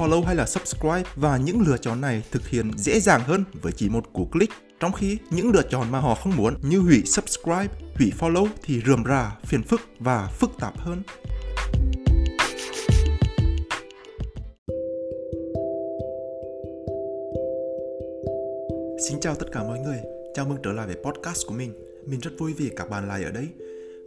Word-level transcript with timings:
follow 0.00 0.22
hay 0.22 0.36
là 0.36 0.46
subscribe 0.46 1.02
và 1.16 1.36
những 1.36 1.60
lựa 1.60 1.76
chọn 1.76 2.00
này 2.00 2.22
thực 2.30 2.48
hiện 2.48 2.70
dễ 2.76 3.00
dàng 3.00 3.20
hơn 3.20 3.44
với 3.62 3.72
chỉ 3.72 3.88
một 3.88 4.12
cú 4.12 4.24
click. 4.24 4.52
Trong 4.80 4.92
khi 4.92 5.18
những 5.30 5.50
lựa 5.50 5.62
chọn 5.70 5.90
mà 5.90 6.00
họ 6.00 6.14
không 6.14 6.36
muốn 6.36 6.54
như 6.62 6.78
hủy 6.78 7.02
subscribe, 7.06 7.66
hủy 7.94 8.12
follow 8.18 8.46
thì 8.62 8.82
rườm 8.86 9.04
rà, 9.04 9.36
phiền 9.44 9.62
phức 9.62 9.80
và 9.98 10.26
phức 10.26 10.50
tạp 10.60 10.78
hơn. 10.78 11.02
Xin 19.08 19.20
chào 19.20 19.34
tất 19.34 19.46
cả 19.52 19.62
mọi 19.62 19.78
người, 19.78 19.98
chào 20.34 20.44
mừng 20.44 20.58
trở 20.62 20.72
lại 20.72 20.86
với 20.86 20.96
podcast 21.04 21.46
của 21.46 21.54
mình. 21.54 21.72
Mình 22.06 22.20
rất 22.20 22.30
vui 22.38 22.52
vì 22.58 22.70
các 22.76 22.90
bạn 22.90 23.08
lại 23.08 23.24
ở 23.24 23.30
đây. 23.30 23.48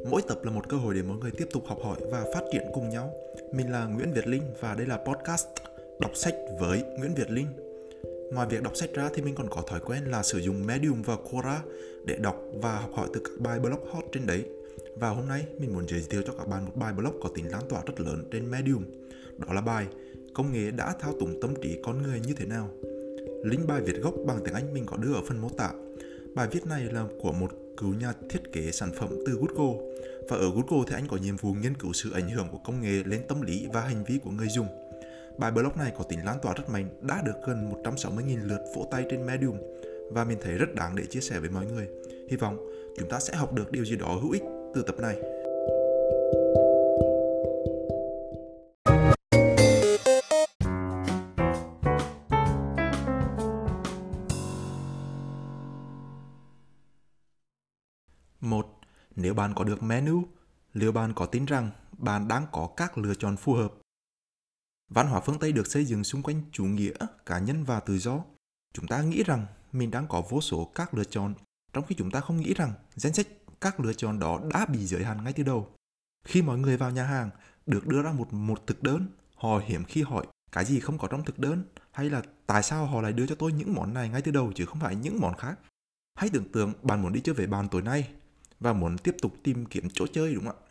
Mỗi 0.10 0.22
tập 0.28 0.38
là 0.44 0.52
một 0.52 0.70
cơ 0.70 0.78
hội 0.78 0.96
để 0.96 1.02
mọi 1.02 1.18
người 1.18 1.32
tiếp 1.32 1.48
tục 1.54 1.64
học 1.68 1.78
hỏi 1.84 1.98
và 2.12 2.26
phát 2.34 2.42
triển 2.52 2.64
cùng 2.74 2.90
nhau. 2.90 3.14
Mình 3.52 3.72
là 3.72 3.86
Nguyễn 3.86 4.14
Việt 4.14 4.28
Linh 4.28 4.44
và 4.62 4.76
đây 4.76 4.88
là 4.88 4.98
podcast 4.98 5.48
Đọc 6.00 6.12
sách 6.16 6.36
với 6.60 6.84
Nguyễn 6.98 7.16
Việt 7.16 7.30
Linh. 7.30 7.48
Ngoài 8.32 8.48
việc 8.50 8.64
đọc 8.64 8.76
sách 8.76 8.94
ra 8.94 9.10
thì 9.14 9.22
mình 9.22 9.36
còn 9.36 9.50
có 9.50 9.62
thói 9.62 9.80
quen 9.80 10.04
là 10.04 10.24
sử 10.24 10.40
dụng 10.40 10.68
Medium 10.68 11.02
và 11.02 11.16
Quora 11.16 11.62
để 12.06 12.16
đọc 12.16 12.42
và 12.54 12.80
học 12.80 12.92
hỏi 12.94 13.08
từ 13.14 13.22
các 13.24 13.32
bài 13.40 13.60
blog 13.60 13.86
hot 13.92 14.04
trên 14.12 14.26
đấy. 14.26 14.46
Và 14.96 15.10
hôm 15.10 15.28
nay, 15.28 15.46
mình 15.60 15.74
muốn 15.74 15.88
giới 15.88 16.04
thiệu 16.10 16.22
cho 16.28 16.34
các 16.38 16.48
bạn 16.48 16.66
một 16.66 16.76
bài 16.76 16.94
blog 16.94 17.20
có 17.24 17.30
tính 17.36 17.52
lan 17.52 17.64
tỏa 17.70 17.82
rất 17.86 18.00
lớn 18.00 18.24
trên 18.32 18.52
Medium. 18.52 18.84
Đó 19.38 19.54
là 19.54 19.62
bài 19.62 19.88
Công 20.34 20.54
nghệ 20.54 20.72
đã 20.72 20.94
thao 21.00 21.14
túng 21.20 21.42
tâm 21.42 21.54
trí 21.62 21.78
con 21.84 22.04
người 22.04 22.20
như 22.20 22.34
thế 22.34 22.46
nào 22.46 22.70
Link 23.44 23.68
bài 23.68 23.82
viết 23.82 24.00
gốc 24.02 24.14
bằng 24.26 24.40
tiếng 24.46 24.54
Anh 24.54 24.74
mình 24.74 24.86
có 24.86 24.98
đưa 24.98 25.14
ở 25.14 25.22
phần 25.28 25.42
mô 25.42 25.50
tả. 25.50 25.72
Bài 26.36 26.48
viết 26.52 26.66
này 26.66 26.84
là 26.84 27.06
của 27.22 27.32
một 27.32 27.52
cứu 27.78 27.94
nhà 27.94 28.14
thiết 28.30 28.54
kế 28.54 28.72
sản 28.72 28.92
phẩm 28.96 29.10
từ 29.26 29.40
Google. 29.42 29.80
Và 30.30 30.38
ở 30.38 30.50
Google 30.50 30.86
thì 30.88 30.96
anh 30.96 31.08
có 31.08 31.18
nhiệm 31.18 31.36
vụ 31.36 31.54
nghiên 31.54 31.78
cứu 31.78 31.94
sự 31.94 32.12
ảnh 32.14 32.30
hưởng 32.30 32.48
của 32.52 32.58
công 32.58 32.82
nghệ 32.82 33.04
lên 33.06 33.22
tâm 33.28 33.42
lý 33.42 33.68
và 33.74 33.82
hành 33.82 34.04
vi 34.04 34.20
của 34.24 34.32
người 34.32 34.48
dùng. 34.50 34.68
Bài 35.38 35.52
blog 35.52 35.78
này 35.78 35.92
có 35.98 36.04
tính 36.04 36.26
lan 36.26 36.38
tỏa 36.42 36.54
rất 36.54 36.70
mạnh, 36.70 36.90
đã 37.02 37.22
được 37.26 37.36
gần 37.48 37.72
160.000 37.84 38.48
lượt 38.48 38.62
vỗ 38.76 38.88
tay 38.92 39.06
trên 39.10 39.26
Medium 39.26 39.58
và 40.12 40.24
mình 40.24 40.38
thấy 40.42 40.58
rất 40.58 40.76
đáng 40.76 40.96
để 40.96 41.06
chia 41.06 41.20
sẻ 41.20 41.40
với 41.40 41.50
mọi 41.50 41.66
người. 41.66 41.88
Hy 42.30 42.38
vọng 42.38 42.58
chúng 42.98 43.10
ta 43.10 43.20
sẽ 43.20 43.36
học 43.36 43.54
được 43.54 43.72
điều 43.72 43.86
gì 43.86 43.96
đó 43.96 44.08
hữu 44.08 44.32
ích 44.32 44.44
từ 44.74 44.82
tập 44.82 44.96
này. 45.00 45.18
Một, 58.42 58.66
nếu 59.16 59.34
bạn 59.34 59.54
có 59.56 59.64
được 59.64 59.84
menu, 59.84 60.24
liệu 60.74 60.92
bạn 60.92 61.14
có 61.16 61.26
tin 61.26 61.46
rằng 61.46 61.70
bạn 61.98 62.28
đang 62.28 62.46
có 62.52 62.70
các 62.78 62.98
lựa 62.98 63.14
chọn 63.20 63.38
phù 63.38 63.54
hợp? 63.54 63.83
Văn 64.94 65.08
hóa 65.08 65.22
phương 65.22 65.40
Tây 65.40 65.52
được 65.52 65.68
xây 65.68 65.86
dựng 65.86 66.04
xung 66.04 66.24
quanh 66.24 66.42
chủ 66.52 66.64
nghĩa, 66.66 66.94
cá 67.26 67.40
nhân 67.40 67.64
và 67.64 67.80
tự 67.80 67.98
do. 67.98 68.24
Chúng 68.74 68.88
ta 68.88 69.02
nghĩ 69.02 69.24
rằng 69.24 69.46
mình 69.72 69.92
đang 69.92 70.08
có 70.08 70.24
vô 70.30 70.42
số 70.42 70.72
các 70.76 70.94
lựa 70.94 71.04
chọn, 71.04 71.34
trong 71.74 71.86
khi 71.86 71.96
chúng 71.96 72.12
ta 72.12 72.20
không 72.20 72.38
nghĩ 72.38 72.54
rằng 72.54 72.74
danh 72.96 73.14
sách 73.14 73.28
các 73.62 73.80
lựa 73.80 73.94
chọn 73.94 74.20
đó 74.20 74.42
đã 74.54 74.66
bị 74.66 74.86
giới 74.86 75.04
hạn 75.04 75.24
ngay 75.24 75.34
từ 75.34 75.44
đầu. 75.44 75.70
Khi 76.28 76.42
mọi 76.42 76.58
người 76.58 76.78
vào 76.78 76.92
nhà 76.92 77.04
hàng 77.04 77.30
được 77.66 77.88
đưa 77.88 78.02
ra 78.02 78.12
một 78.12 78.34
một 78.34 78.68
thực 78.68 78.84
đơn, 78.84 79.08
họ 79.36 79.62
hiếm 79.66 79.84
khi 79.84 80.02
hỏi 80.02 80.26
cái 80.52 80.66
gì 80.66 80.80
không 80.80 80.98
có 80.98 81.08
trong 81.08 81.26
thực 81.26 81.40
đơn 81.40 81.64
hay 81.92 82.10
là 82.10 82.22
tại 82.46 82.64
sao 82.64 82.86
họ 82.86 83.02
lại 83.02 83.14
đưa 83.14 83.28
cho 83.28 83.36
tôi 83.36 83.52
những 83.52 83.74
món 83.74 83.94
này 83.94 84.10
ngay 84.10 84.22
từ 84.22 84.32
đầu 84.32 84.52
chứ 84.56 84.66
không 84.66 84.80
phải 84.80 84.96
những 84.96 85.22
món 85.22 85.38
khác. 85.38 85.60
Hãy 86.16 86.30
tưởng 86.30 86.52
tượng 86.52 86.74
bạn 86.82 87.02
muốn 87.02 87.14
đi 87.14 87.22
chơi 87.22 87.36
với 87.36 87.48
bạn 87.48 87.68
tối 87.70 87.82
nay 87.82 88.10
và 88.60 88.74
muốn 88.74 88.98
tiếp 88.98 89.16
tục 89.22 89.34
tìm 89.44 89.66
kiếm 89.66 89.88
chỗ 89.94 90.08
chơi 90.08 90.36
đúng 90.36 90.46
không 90.46 90.56
ạ? 90.56 90.63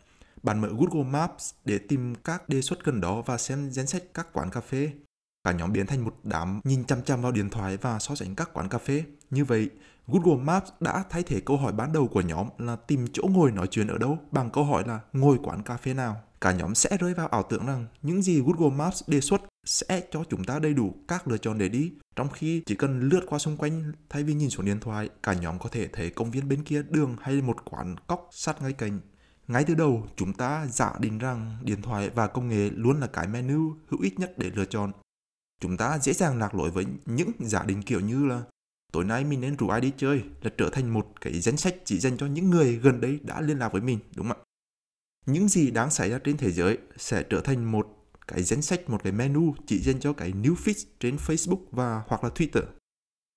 Bạn 0.43 0.61
mở 0.61 0.67
Google 0.67 1.09
Maps 1.09 1.53
để 1.65 1.77
tìm 1.77 2.15
các 2.15 2.49
đề 2.49 2.61
xuất 2.61 2.83
gần 2.83 3.01
đó 3.01 3.21
và 3.21 3.37
xem 3.37 3.71
danh 3.71 3.87
sách 3.87 4.03
các 4.13 4.27
quán 4.33 4.49
cà 4.49 4.61
phê. 4.61 4.91
Cả 5.43 5.51
nhóm 5.51 5.73
biến 5.73 5.85
thành 5.85 6.05
một 6.05 6.15
đám 6.23 6.61
nhìn 6.63 6.85
chăm 6.85 7.01
chăm 7.03 7.21
vào 7.21 7.31
điện 7.31 7.49
thoại 7.49 7.77
và 7.77 7.99
so 7.99 8.15
sánh 8.15 8.35
các 8.35 8.49
quán 8.53 8.69
cà 8.69 8.77
phê. 8.77 9.03
Như 9.29 9.45
vậy, 9.45 9.69
Google 10.07 10.43
Maps 10.43 10.69
đã 10.79 11.03
thay 11.09 11.23
thế 11.23 11.39
câu 11.39 11.57
hỏi 11.57 11.73
ban 11.73 11.93
đầu 11.93 12.07
của 12.07 12.21
nhóm 12.21 12.47
là 12.57 12.75
tìm 12.75 13.07
chỗ 13.13 13.23
ngồi 13.29 13.51
nói 13.51 13.67
chuyện 13.67 13.87
ở 13.87 13.97
đâu 13.97 14.17
bằng 14.31 14.49
câu 14.49 14.63
hỏi 14.63 14.83
là 14.87 14.99
ngồi 15.13 15.37
quán 15.43 15.63
cà 15.63 15.77
phê 15.77 15.93
nào. 15.93 16.21
Cả 16.41 16.51
nhóm 16.51 16.75
sẽ 16.75 16.97
rơi 16.99 17.13
vào 17.13 17.27
ảo 17.27 17.43
tưởng 17.43 17.65
rằng 17.65 17.87
những 18.01 18.21
gì 18.21 18.41
Google 18.41 18.77
Maps 18.77 19.01
đề 19.07 19.21
xuất 19.21 19.41
sẽ 19.65 20.01
cho 20.11 20.23
chúng 20.29 20.43
ta 20.43 20.59
đầy 20.59 20.73
đủ 20.73 20.95
các 21.07 21.27
lựa 21.27 21.37
chọn 21.37 21.57
để 21.57 21.69
đi. 21.69 21.91
Trong 22.15 22.29
khi 22.29 22.63
chỉ 22.65 22.75
cần 22.75 23.09
lướt 23.09 23.21
qua 23.27 23.39
xung 23.39 23.57
quanh 23.57 23.91
thay 24.09 24.23
vì 24.23 24.33
nhìn 24.33 24.49
xuống 24.49 24.65
điện 24.65 24.79
thoại, 24.79 25.09
cả 25.23 25.33
nhóm 25.33 25.59
có 25.59 25.69
thể 25.69 25.87
thấy 25.87 26.09
công 26.09 26.31
viên 26.31 26.49
bên 26.49 26.63
kia 26.63 26.83
đường 26.89 27.15
hay 27.21 27.41
một 27.41 27.57
quán 27.65 27.95
cóc 28.07 28.29
sát 28.31 28.61
ngay 28.61 28.73
cạnh. 28.73 28.99
Ngay 29.53 29.63
từ 29.63 29.75
đầu, 29.75 30.07
chúng 30.15 30.33
ta 30.33 30.67
giả 30.67 30.93
định 30.99 31.17
rằng 31.17 31.57
điện 31.63 31.81
thoại 31.81 32.09
và 32.09 32.27
công 32.27 32.49
nghệ 32.49 32.69
luôn 32.69 32.99
là 32.99 33.07
cái 33.07 33.27
menu 33.27 33.75
hữu 33.87 34.01
ích 34.01 34.19
nhất 34.19 34.33
để 34.37 34.51
lựa 34.53 34.65
chọn. 34.65 34.91
Chúng 35.61 35.77
ta 35.77 35.99
dễ 35.99 36.13
dàng 36.13 36.37
lạc 36.37 36.55
lối 36.55 36.71
với 36.71 36.85
những 37.05 37.31
giả 37.39 37.63
định 37.63 37.83
kiểu 37.83 37.99
như 37.99 38.25
là 38.25 38.43
tối 38.91 39.05
nay 39.05 39.23
mình 39.23 39.41
nên 39.41 39.57
rủ 39.57 39.69
ai 39.69 39.81
đi 39.81 39.91
chơi 39.97 40.23
là 40.41 40.51
trở 40.57 40.69
thành 40.69 40.93
một 40.93 41.13
cái 41.21 41.39
danh 41.39 41.57
sách 41.57 41.75
chỉ 41.85 41.99
dành 41.99 42.17
cho 42.17 42.25
những 42.25 42.49
người 42.49 42.75
gần 42.75 43.01
đây 43.01 43.19
đã 43.23 43.41
liên 43.41 43.59
lạc 43.59 43.71
với 43.71 43.81
mình, 43.81 43.99
đúng 44.15 44.27
không 44.27 44.37
ạ? 44.37 44.43
Những 45.25 45.47
gì 45.47 45.71
đang 45.71 45.91
xảy 45.91 46.09
ra 46.09 46.19
trên 46.23 46.37
thế 46.37 46.51
giới 46.51 46.77
sẽ 46.97 47.23
trở 47.29 47.41
thành 47.41 47.71
một 47.71 47.87
cái 48.27 48.43
danh 48.43 48.61
sách, 48.61 48.89
một 48.89 49.03
cái 49.03 49.13
menu 49.13 49.55
chỉ 49.67 49.79
dành 49.79 49.99
cho 49.99 50.13
cái 50.13 50.31
new 50.31 50.55
feed 50.55 50.85
trên 50.99 51.15
Facebook 51.15 51.65
và 51.71 52.03
hoặc 52.07 52.23
là 52.23 52.29
Twitter. 52.29 52.63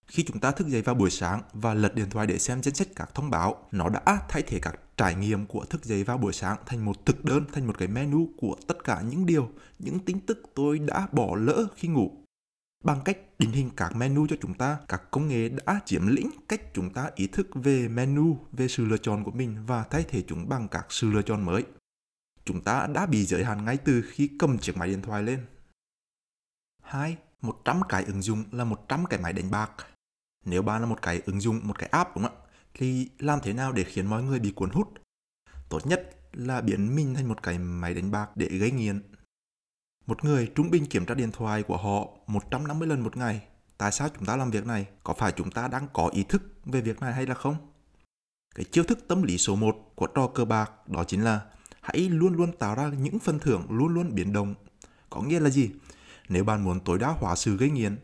Khi 0.06 0.25
chúng 0.25 0.41
ta 0.41 0.50
thức 0.50 0.69
dậy 0.69 0.82
vào 0.82 0.94
buổi 0.94 1.10
sáng 1.10 1.43
và 1.53 1.75
lật 1.75 1.94
điện 1.94 2.10
thoại 2.10 2.26
để 2.26 2.38
xem 2.38 2.62
danh 2.62 2.75
sách 2.75 2.88
các 2.97 3.15
thông 3.15 3.31
báo, 3.31 3.69
nó 3.72 3.88
đã 3.88 4.19
thay 4.28 4.43
thế 4.43 4.59
các 4.59 4.81
trải 4.96 5.14
nghiệm 5.14 5.46
của 5.46 5.64
thức 5.64 5.84
dậy 5.84 6.04
vào 6.04 6.18
buổi 6.18 6.32
sáng 6.32 6.56
thành 6.66 6.84
một 6.84 7.06
thực 7.06 7.24
đơn, 7.24 7.44
thành 7.52 7.66
một 7.66 7.78
cái 7.78 7.88
menu 7.88 8.28
của 8.36 8.56
tất 8.66 8.84
cả 8.84 9.00
những 9.00 9.26
điều, 9.26 9.50
những 9.78 9.98
tính 9.98 10.20
tức 10.26 10.42
tôi 10.54 10.78
đã 10.78 11.08
bỏ 11.12 11.36
lỡ 11.36 11.66
khi 11.76 11.88
ngủ. 11.88 12.12
Bằng 12.84 13.00
cách 13.04 13.18
định 13.38 13.50
hình 13.50 13.70
các 13.76 13.96
menu 13.96 14.26
cho 14.26 14.36
chúng 14.40 14.54
ta, 14.54 14.78
các 14.88 15.02
công 15.10 15.28
nghệ 15.28 15.48
đã 15.48 15.80
chiếm 15.84 16.06
lĩnh 16.06 16.30
cách 16.48 16.60
chúng 16.74 16.92
ta 16.92 17.10
ý 17.14 17.26
thức 17.26 17.46
về 17.54 17.88
menu, 17.88 18.38
về 18.52 18.68
sự 18.68 18.84
lựa 18.84 18.96
chọn 18.96 19.24
của 19.24 19.30
mình 19.30 19.66
và 19.66 19.82
thay 19.82 20.04
thế 20.08 20.22
chúng 20.26 20.48
bằng 20.48 20.68
các 20.68 20.86
sự 20.88 21.10
lựa 21.10 21.22
chọn 21.22 21.44
mới. 21.44 21.64
Chúng 22.44 22.62
ta 22.62 22.86
đã 22.86 23.06
bị 23.06 23.24
giới 23.24 23.44
hạn 23.44 23.64
ngay 23.64 23.76
từ 23.76 24.02
khi 24.10 24.30
cầm 24.38 24.58
chiếc 24.58 24.76
máy 24.76 24.88
điện 24.88 25.02
thoại 25.02 25.22
lên. 25.22 25.46
2. 26.82 27.16
100 27.40 27.80
cái 27.88 28.04
ứng 28.04 28.22
dụng 28.22 28.44
là 28.52 28.64
100 28.64 29.04
cái 29.06 29.20
máy 29.20 29.32
đánh 29.32 29.50
bạc. 29.50 29.70
Nếu 30.44 30.62
bạn 30.62 30.80
là 30.80 30.86
một 30.86 31.02
cái 31.02 31.22
ứng 31.26 31.40
dụng, 31.40 31.60
một 31.62 31.78
cái 31.78 31.88
app 31.88 32.16
đúng 32.16 32.24
không 32.24 32.36
ạ? 32.36 32.45
Thì 32.78 33.09
làm 33.19 33.41
thế 33.42 33.53
nào 33.53 33.72
để 33.72 33.84
khiến 33.84 34.06
mọi 34.06 34.22
người 34.22 34.38
bị 34.38 34.50
cuốn 34.50 34.70
hút? 34.70 34.88
Tốt 35.69 35.87
nhất 35.87 36.10
là 36.32 36.60
biến 36.60 36.97
mình 36.97 37.14
thành 37.14 37.28
một 37.28 37.42
cái 37.42 37.59
máy 37.59 37.94
đánh 37.94 38.10
bạc 38.10 38.31
để 38.34 38.47
gây 38.47 38.70
nghiện. 38.70 39.03
Một 40.06 40.25
người 40.25 40.53
trung 40.54 40.70
bình 40.70 40.87
kiểm 40.87 41.06
tra 41.06 41.14
điện 41.14 41.31
thoại 41.32 41.62
của 41.62 41.76
họ 41.76 42.09
150 42.26 42.88
lần 42.88 43.00
một 43.00 43.16
ngày. 43.16 43.42
Tại 43.78 43.92
sao 43.92 44.09
chúng 44.09 44.26
ta 44.26 44.37
làm 44.37 44.50
việc 44.50 44.66
này? 44.66 44.87
Có 45.03 45.14
phải 45.14 45.32
chúng 45.32 45.50
ta 45.50 45.69
đang 45.69 45.88
có 45.92 46.09
ý 46.09 46.22
thức 46.22 46.42
về 46.64 46.81
việc 46.81 47.00
này 47.00 47.12
hay 47.12 47.26
là 47.26 47.34
không? 47.34 47.56
Cái 48.54 48.64
chiêu 48.64 48.84
thức 48.84 49.08
tâm 49.08 49.22
lý 49.22 49.38
số 49.38 49.56
1 49.56 49.76
của 49.94 50.06
trò 50.06 50.26
cờ 50.26 50.44
bạc 50.44 50.88
đó 50.88 51.04
chính 51.04 51.25
là 51.25 51.41
hãy 51.81 52.08
luôn 52.08 52.37
luôn 52.37 52.53
tạo 52.53 52.75
ra 52.75 52.88
những 52.88 53.19
phần 53.19 53.38
thưởng 53.38 53.66
luôn 53.70 53.94
luôn 53.94 54.14
biến 54.14 54.32
động. 54.32 54.54
Có 55.10 55.22
nghĩa 55.22 55.41
là 55.41 55.50
gì? 55.50 55.70
Nếu 56.28 56.44
bạn 56.44 56.64
muốn 56.64 56.81
tối 56.81 56.98
đa 56.98 57.08
hóa 57.08 57.37
sự 57.37 57.56
gây 57.56 57.70
nghiện, 57.70 57.97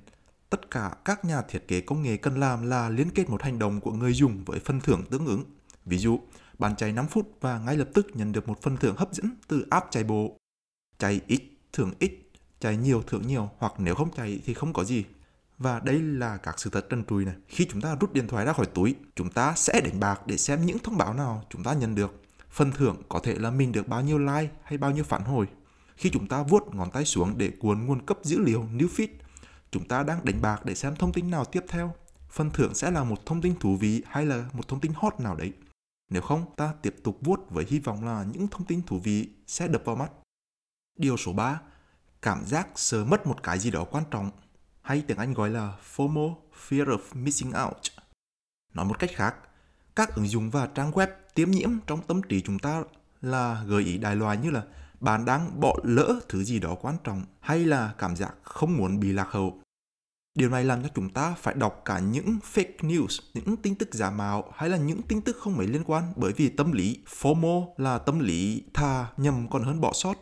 tất 0.52 0.70
cả 0.70 0.90
các 1.04 1.24
nhà 1.24 1.42
thiết 1.42 1.68
kế 1.68 1.80
công 1.80 2.02
nghệ 2.02 2.16
cần 2.16 2.40
làm 2.40 2.62
là 2.62 2.88
liên 2.88 3.10
kết 3.10 3.30
một 3.30 3.42
hành 3.42 3.58
động 3.58 3.80
của 3.80 3.92
người 3.92 4.12
dùng 4.12 4.44
với 4.44 4.60
phần 4.60 4.80
thưởng 4.80 5.04
tương 5.10 5.26
ứng. 5.26 5.44
Ví 5.84 5.98
dụ, 5.98 6.20
bạn 6.58 6.76
chạy 6.76 6.92
5 6.92 7.06
phút 7.06 7.36
và 7.40 7.58
ngay 7.58 7.76
lập 7.76 7.88
tức 7.94 8.06
nhận 8.14 8.32
được 8.32 8.48
một 8.48 8.62
phần 8.62 8.76
thưởng 8.76 8.96
hấp 8.96 9.14
dẫn 9.14 9.30
từ 9.48 9.66
app 9.70 9.90
chạy 9.90 10.04
bộ. 10.04 10.36
Chạy 10.98 11.20
ít, 11.26 11.42
thưởng 11.72 11.92
ít, 11.98 12.12
chạy 12.60 12.76
nhiều, 12.76 13.02
thưởng 13.06 13.26
nhiều, 13.26 13.50
hoặc 13.58 13.72
nếu 13.78 13.94
không 13.94 14.10
chạy 14.16 14.40
thì 14.46 14.54
không 14.54 14.72
có 14.72 14.84
gì. 14.84 15.04
Và 15.58 15.80
đây 15.80 15.98
là 15.98 16.36
các 16.36 16.60
sự 16.60 16.70
thật 16.70 16.86
trần 16.90 17.04
trùi 17.04 17.24
này. 17.24 17.34
Khi 17.48 17.66
chúng 17.70 17.80
ta 17.80 17.96
rút 18.00 18.12
điện 18.12 18.28
thoại 18.28 18.44
ra 18.44 18.52
khỏi 18.52 18.66
túi, 18.66 18.94
chúng 19.16 19.30
ta 19.30 19.54
sẽ 19.56 19.80
đánh 19.84 20.00
bạc 20.00 20.20
để 20.26 20.36
xem 20.36 20.66
những 20.66 20.78
thông 20.78 20.96
báo 20.96 21.14
nào 21.14 21.44
chúng 21.50 21.64
ta 21.64 21.72
nhận 21.72 21.94
được. 21.94 22.22
Phần 22.50 22.72
thưởng 22.72 23.02
có 23.08 23.18
thể 23.18 23.34
là 23.34 23.50
mình 23.50 23.72
được 23.72 23.88
bao 23.88 24.02
nhiêu 24.02 24.18
like 24.18 24.48
hay 24.62 24.78
bao 24.78 24.90
nhiêu 24.90 25.04
phản 25.04 25.22
hồi. 25.22 25.46
Khi 25.96 26.10
chúng 26.10 26.26
ta 26.26 26.42
vuốt 26.42 26.74
ngón 26.74 26.90
tay 26.90 27.04
xuống 27.04 27.34
để 27.36 27.50
cuốn 27.60 27.86
nguồn 27.86 28.06
cấp 28.06 28.18
dữ 28.22 28.38
liệu 28.38 28.66
newsfeed, 28.76 29.08
chúng 29.72 29.88
ta 29.88 30.02
đang 30.02 30.24
đánh 30.24 30.42
bạc 30.42 30.64
để 30.64 30.74
xem 30.74 30.96
thông 30.96 31.12
tin 31.12 31.30
nào 31.30 31.44
tiếp 31.44 31.64
theo. 31.68 31.94
Phần 32.30 32.50
thưởng 32.50 32.74
sẽ 32.74 32.90
là 32.90 33.04
một 33.04 33.26
thông 33.26 33.42
tin 33.42 33.58
thú 33.58 33.76
vị 33.76 34.02
hay 34.06 34.26
là 34.26 34.44
một 34.52 34.68
thông 34.68 34.80
tin 34.80 34.92
hot 34.96 35.20
nào 35.20 35.36
đấy. 35.36 35.52
Nếu 36.10 36.22
không, 36.22 36.44
ta 36.56 36.74
tiếp 36.82 36.96
tục 37.04 37.18
vuốt 37.20 37.50
với 37.50 37.66
hy 37.68 37.78
vọng 37.78 38.04
là 38.04 38.24
những 38.32 38.48
thông 38.48 38.64
tin 38.64 38.82
thú 38.82 38.98
vị 38.98 39.28
sẽ 39.46 39.68
đập 39.68 39.82
vào 39.84 39.96
mắt. 39.96 40.10
Điều 40.98 41.16
số 41.16 41.32
3. 41.32 41.60
Cảm 42.22 42.44
giác 42.46 42.68
sờ 42.74 43.04
mất 43.04 43.26
một 43.26 43.42
cái 43.42 43.58
gì 43.58 43.70
đó 43.70 43.84
quan 43.84 44.04
trọng, 44.10 44.30
hay 44.82 45.04
tiếng 45.06 45.16
Anh 45.16 45.34
gọi 45.34 45.50
là 45.50 45.76
FOMO, 45.96 46.34
Fear 46.68 46.84
of 46.84 46.98
Missing 47.14 47.52
Out. 47.64 47.76
Nói 48.74 48.86
một 48.86 48.98
cách 48.98 49.10
khác, 49.14 49.34
các 49.96 50.14
ứng 50.14 50.28
dụng 50.28 50.50
và 50.50 50.66
trang 50.66 50.90
web 50.90 51.08
tiêm 51.34 51.50
nhiễm 51.50 51.70
trong 51.86 52.02
tâm 52.02 52.22
trí 52.22 52.40
chúng 52.40 52.58
ta 52.58 52.82
là 53.20 53.64
gợi 53.66 53.82
ý 53.82 53.98
đại 53.98 54.16
loại 54.16 54.36
như 54.36 54.50
là 54.50 54.62
bạn 55.00 55.24
đang 55.24 55.60
bỏ 55.60 55.76
lỡ 55.82 56.20
thứ 56.28 56.44
gì 56.44 56.58
đó 56.58 56.74
quan 56.80 56.96
trọng 57.04 57.22
hay 57.40 57.64
là 57.64 57.94
cảm 57.98 58.16
giác 58.16 58.34
không 58.42 58.76
muốn 58.76 59.00
bị 59.00 59.12
lạc 59.12 59.28
hậu. 59.30 59.61
Điều 60.34 60.48
này 60.48 60.64
làm 60.64 60.82
cho 60.82 60.88
chúng 60.94 61.10
ta 61.10 61.34
phải 61.38 61.54
đọc 61.54 61.82
cả 61.84 61.98
những 61.98 62.38
fake 62.54 62.76
news, 62.78 63.20
những 63.34 63.56
tin 63.56 63.74
tức 63.74 63.94
giả 63.94 64.10
mạo 64.10 64.52
hay 64.54 64.68
là 64.68 64.76
những 64.76 65.02
tin 65.02 65.20
tức 65.20 65.36
không 65.40 65.56
mấy 65.56 65.66
liên 65.66 65.84
quan 65.84 66.12
bởi 66.16 66.32
vì 66.32 66.48
tâm 66.48 66.72
lý 66.72 66.98
FOMO 67.20 67.66
là 67.76 67.98
tâm 67.98 68.18
lý 68.18 68.62
thà 68.74 69.06
nhầm 69.16 69.46
còn 69.50 69.62
hơn 69.62 69.80
bỏ 69.80 69.92
sót. 69.94 70.14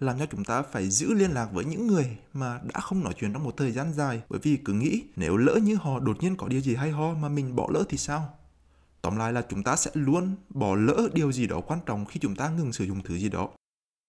làm 0.00 0.18
cho 0.18 0.26
chúng 0.26 0.44
ta 0.44 0.62
phải 0.62 0.90
giữ 0.90 1.14
liên 1.14 1.30
lạc 1.30 1.48
với 1.52 1.64
những 1.64 1.86
người 1.86 2.16
mà 2.32 2.60
đã 2.74 2.80
không 2.80 3.04
nói 3.04 3.14
chuyện 3.20 3.32
trong 3.32 3.44
một 3.44 3.56
thời 3.56 3.72
gian 3.72 3.92
dài 3.92 4.22
bởi 4.28 4.40
vì 4.42 4.56
cứ 4.56 4.72
nghĩ 4.72 5.02
nếu 5.16 5.36
lỡ 5.36 5.58
như 5.62 5.74
họ 5.74 6.00
đột 6.00 6.16
nhiên 6.20 6.36
có 6.36 6.48
điều 6.48 6.60
gì 6.60 6.74
hay 6.74 6.90
ho 6.90 7.14
mà 7.14 7.28
mình 7.28 7.56
bỏ 7.56 7.68
lỡ 7.74 7.84
thì 7.88 7.98
sao 7.98 8.34
tóm 9.02 9.16
lại 9.16 9.32
là 9.32 9.42
chúng 9.48 9.62
ta 9.62 9.76
sẽ 9.76 9.90
luôn 9.94 10.34
bỏ 10.48 10.74
lỡ 10.74 11.08
điều 11.14 11.32
gì 11.32 11.46
đó 11.46 11.60
quan 11.60 11.80
trọng 11.86 12.04
khi 12.04 12.20
chúng 12.20 12.36
ta 12.36 12.48
ngừng 12.48 12.72
sử 12.72 12.84
dụng 12.84 13.02
thứ 13.04 13.18
gì 13.18 13.28
đó 13.28 13.48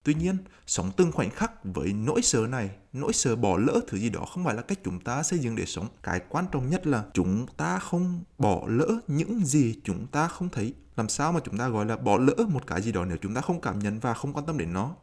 tuy 0.06 0.14
nhiên, 0.14 0.36
sống 0.66 0.90
từng 0.96 1.12
khoảnh 1.12 1.30
khắc 1.30 1.64
với 1.64 1.92
nỗi 1.92 2.22
sợ 2.22 2.46
này, 2.50 2.70
nỗi 2.92 3.12
sợ 3.12 3.36
bỏ 3.36 3.58
lỡ 3.58 3.80
thứ 3.88 3.98
gì 3.98 4.10
đó 4.10 4.24
không 4.32 4.44
phải 4.44 4.54
là 4.54 4.62
cách 4.62 4.78
chúng 4.84 5.00
ta 5.00 5.22
xây 5.22 5.38
dựng 5.38 5.56
để 5.56 5.64
sống. 5.66 5.88
Cái 6.02 6.20
quan 6.28 6.44
trọng 6.52 6.70
nhất 6.70 6.86
là 6.86 7.04
chúng 7.14 7.46
ta 7.56 7.78
không 7.78 8.20
bỏ 8.38 8.62
lỡ 8.66 9.00
những 9.08 9.44
gì 9.44 9.74
chúng 9.84 10.06
ta 10.06 10.28
không 10.28 10.48
thấy. 10.48 10.74
Làm 10.96 11.08
sao 11.08 11.32
mà 11.32 11.40
chúng 11.44 11.58
ta 11.58 11.68
gọi 11.68 11.86
là 11.86 11.96
bỏ 11.96 12.18
lỡ 12.18 12.34
một 12.48 12.66
cái 12.66 12.82
gì 12.82 12.92
đó 12.92 13.04
nếu 13.04 13.16
chúng 13.22 13.34
ta 13.34 13.40
không 13.40 13.60
cảm 13.60 13.78
nhận 13.78 14.00
và 14.00 14.14
không 14.14 14.32
quan 14.32 14.46
tâm 14.46 14.58
đến 14.58 14.72
nó? 14.72 14.94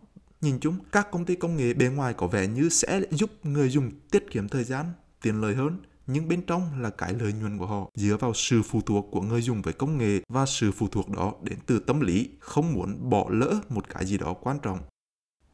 Nhìn 0.41 0.59
chung, 0.59 0.77
các 0.91 1.11
công 1.11 1.25
ty 1.25 1.35
công 1.35 1.57
nghệ 1.57 1.73
bề 1.73 1.87
ngoài 1.87 2.13
có 2.13 2.27
vẻ 2.27 2.47
như 2.47 2.69
sẽ 2.69 3.01
giúp 3.11 3.31
người 3.43 3.69
dùng 3.69 3.91
tiết 4.11 4.31
kiệm 4.31 4.47
thời 4.47 4.63
gian 4.63 4.85
tiền 5.21 5.41
lời 5.41 5.55
hơn. 5.55 5.77
Nhưng 6.07 6.27
bên 6.27 6.41
trong 6.41 6.81
là 6.81 6.89
cái 6.89 7.13
lợi 7.13 7.33
nhuận 7.33 7.57
của 7.57 7.65
họ. 7.65 7.89
Dựa 7.95 8.17
vào 8.19 8.33
sự 8.33 8.61
phụ 8.61 8.81
thuộc 8.81 9.07
của 9.11 9.21
người 9.21 9.41
dùng 9.41 9.61
với 9.61 9.73
công 9.73 9.97
nghệ 9.97 10.19
và 10.29 10.45
sự 10.45 10.71
phụ 10.71 10.87
thuộc 10.87 11.09
đó 11.09 11.33
đến 11.43 11.57
từ 11.65 11.79
tâm 11.79 11.99
lý, 11.99 12.29
không 12.39 12.73
muốn 12.73 13.09
bỏ 13.09 13.25
lỡ 13.29 13.59
một 13.69 13.89
cái 13.89 14.05
gì 14.05 14.17
đó 14.17 14.33
quan 14.33 14.59
trọng. 14.59 14.79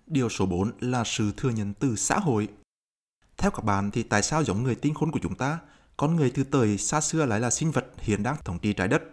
Điều 0.10 0.30
số 0.30 0.46
4 0.46 0.72
là 0.80 1.04
sự 1.06 1.32
thừa 1.38 1.50
nhận 1.50 1.74
từ 1.74 1.96
xã 1.96 2.20
hội. 2.20 2.48
Theo 3.38 3.52
các 3.52 3.64
bạn 3.66 3.92
thì 3.92 4.04
tại 4.04 4.24
sao 4.24 4.44
giống 4.44 4.64
người 4.64 4.76
tinh 4.76 4.94
khôn 4.94 5.12
của 5.12 5.20
chúng 5.24 5.36
ta, 5.36 5.60
con 5.98 6.16
người 6.16 6.32
từ 6.32 6.44
thời 6.52 6.78
xa 6.78 7.02
xưa 7.02 7.26
lại 7.26 7.40
là 7.40 7.50
sinh 7.50 7.72
vật 7.72 7.86
hiện 7.98 8.24
đang 8.24 8.36
thống 8.46 8.60
trị 8.60 8.74
trái 8.74 8.88
đất? 8.88 9.04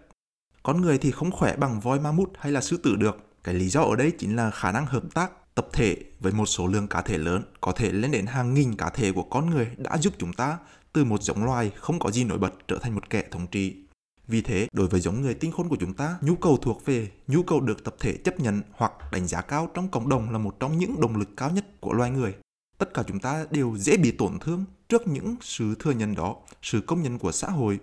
Con 0.63 0.81
người 0.81 0.99
thì 0.99 1.11
không 1.11 1.31
khỏe 1.31 1.57
bằng 1.57 1.81
voi 1.81 2.01
ma 2.01 2.13
mút 2.13 2.33
hay 2.39 2.53
là 2.53 2.61
sư 2.61 2.77
tử 2.77 2.97
được. 2.97 3.17
Cái 3.45 3.55
lý 3.55 3.69
do 3.69 3.83
ở 3.83 3.97
đây 3.97 4.13
chính 4.19 4.37
là 4.37 4.51
khả 4.51 4.73
năng 4.73 4.87
hợp 4.87 5.03
tác 5.15 5.55
tập 5.55 5.69
thể 5.73 5.97
với 6.21 6.33
một 6.33 6.47
số 6.47 6.67
lượng 6.67 6.89
cá 6.89 7.03
thể 7.03 7.19
lớn 7.19 7.43
có 7.61 7.73
thể 7.73 7.93
lên 7.93 8.11
đến 8.11 8.27
hàng 8.27 8.55
nghìn 8.55 8.77
cá 8.77 8.91
thể 8.91 9.13
của 9.13 9.23
con 9.23 9.51
người 9.51 9.69
đã 9.77 9.99
giúp 9.99 10.15
chúng 10.19 10.33
ta 10.33 10.59
từ 10.93 11.05
một 11.05 11.23
giống 11.23 11.45
loài 11.45 11.71
không 11.77 11.99
có 11.99 12.11
gì 12.11 12.25
nổi 12.25 12.39
bật 12.39 12.55
trở 12.69 12.79
thành 12.79 12.95
một 12.95 13.11
kẻ 13.11 13.25
thống 13.31 13.47
trị. 13.47 13.86
Vì 14.29 14.43
thế, 14.43 14.69
đối 14.73 14.87
với 14.87 15.01
giống 15.01 15.21
người 15.21 15.35
tinh 15.35 15.53
khôn 15.53 15.69
của 15.69 15.77
chúng 15.81 15.95
ta, 15.95 16.19
nhu 16.21 16.37
cầu 16.37 16.57
thuộc 16.63 16.85
về, 16.85 17.11
nhu 17.27 17.43
cầu 17.43 17.61
được 17.61 17.85
tập 17.85 17.95
thể 18.01 18.17
chấp 18.17 18.41
nhận 18.41 18.63
hoặc 18.73 18.93
đánh 19.13 19.27
giá 19.27 19.41
cao 19.41 19.71
trong 19.75 19.89
cộng 19.89 20.09
đồng 20.09 20.31
là 20.31 20.39
một 20.39 20.61
trong 20.61 20.79
những 20.79 21.01
động 21.01 21.17
lực 21.17 21.29
cao 21.37 21.51
nhất 21.51 21.81
của 21.81 21.93
loài 21.93 22.11
người. 22.11 22.35
Tất 22.79 22.95
cả 22.95 23.03
chúng 23.07 23.21
ta 23.21 23.47
đều 23.51 23.77
dễ 23.79 23.97
bị 23.97 24.11
tổn 24.11 24.39
thương 24.39 24.65
trước 24.89 25.07
những 25.07 25.37
sự 25.41 25.75
thừa 25.79 25.91
nhận 25.91 26.15
đó, 26.15 26.37
sự 26.63 26.81
công 26.81 27.03
nhận 27.03 27.19
của 27.19 27.33
xã 27.33 27.49
hội. 27.49 27.79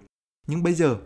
Nhưng 0.48 0.64
bây 0.64 0.74
giờ, 0.74 0.98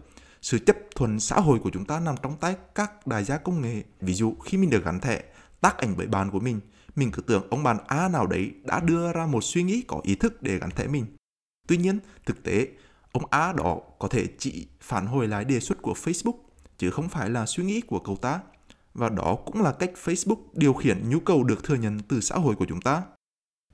sự 0.41 0.59
chấp 0.59 0.77
thuận 0.95 1.19
xã 1.19 1.35
hội 1.39 1.59
của 1.59 1.69
chúng 1.73 1.85
ta 1.85 1.99
nằm 1.99 2.15
trong 2.21 2.37
tay 2.39 2.55
các 2.75 3.07
đại 3.07 3.23
gia 3.23 3.37
công 3.37 3.61
nghệ. 3.61 3.83
Ví 4.01 4.13
dụ, 4.13 4.35
khi 4.43 4.57
mình 4.57 4.69
được 4.69 4.85
gắn 4.85 4.99
thẻ, 4.99 5.23
tác 5.61 5.77
ảnh 5.77 5.93
bởi 5.97 6.07
bạn 6.07 6.31
của 6.31 6.39
mình, 6.39 6.59
mình 6.95 7.11
cứ 7.11 7.21
tưởng 7.21 7.47
ông 7.49 7.63
bạn 7.63 7.77
A 7.87 8.09
nào 8.09 8.27
đấy 8.27 8.51
đã 8.63 8.79
đưa 8.79 9.13
ra 9.13 9.25
một 9.25 9.43
suy 9.43 9.63
nghĩ 9.63 9.83
có 9.87 10.01
ý 10.03 10.15
thức 10.15 10.43
để 10.43 10.57
gắn 10.59 10.69
thẻ 10.71 10.87
mình. 10.87 11.05
Tuy 11.67 11.77
nhiên, 11.77 11.99
thực 12.25 12.43
tế, 12.43 12.67
ông 13.17 13.27
A 13.29 13.53
đó 13.53 13.77
có 13.99 14.07
thể 14.07 14.27
chỉ 14.37 14.67
phản 14.81 15.05
hồi 15.05 15.27
lại 15.27 15.45
đề 15.45 15.59
xuất 15.59 15.81
của 15.81 15.93
Facebook, 15.93 16.37
chứ 16.77 16.91
không 16.91 17.09
phải 17.09 17.29
là 17.29 17.45
suy 17.45 17.63
nghĩ 17.63 17.81
của 17.81 17.99
cậu 17.99 18.15
ta. 18.15 18.39
Và 18.93 19.09
đó 19.09 19.37
cũng 19.45 19.61
là 19.61 19.71
cách 19.71 19.91
Facebook 20.03 20.37
điều 20.53 20.73
khiển 20.73 21.09
nhu 21.09 21.19
cầu 21.19 21.43
được 21.43 21.63
thừa 21.63 21.75
nhận 21.75 21.99
từ 21.99 22.21
xã 22.21 22.35
hội 22.35 22.55
của 22.55 22.65
chúng 22.65 22.81
ta. 22.81 23.03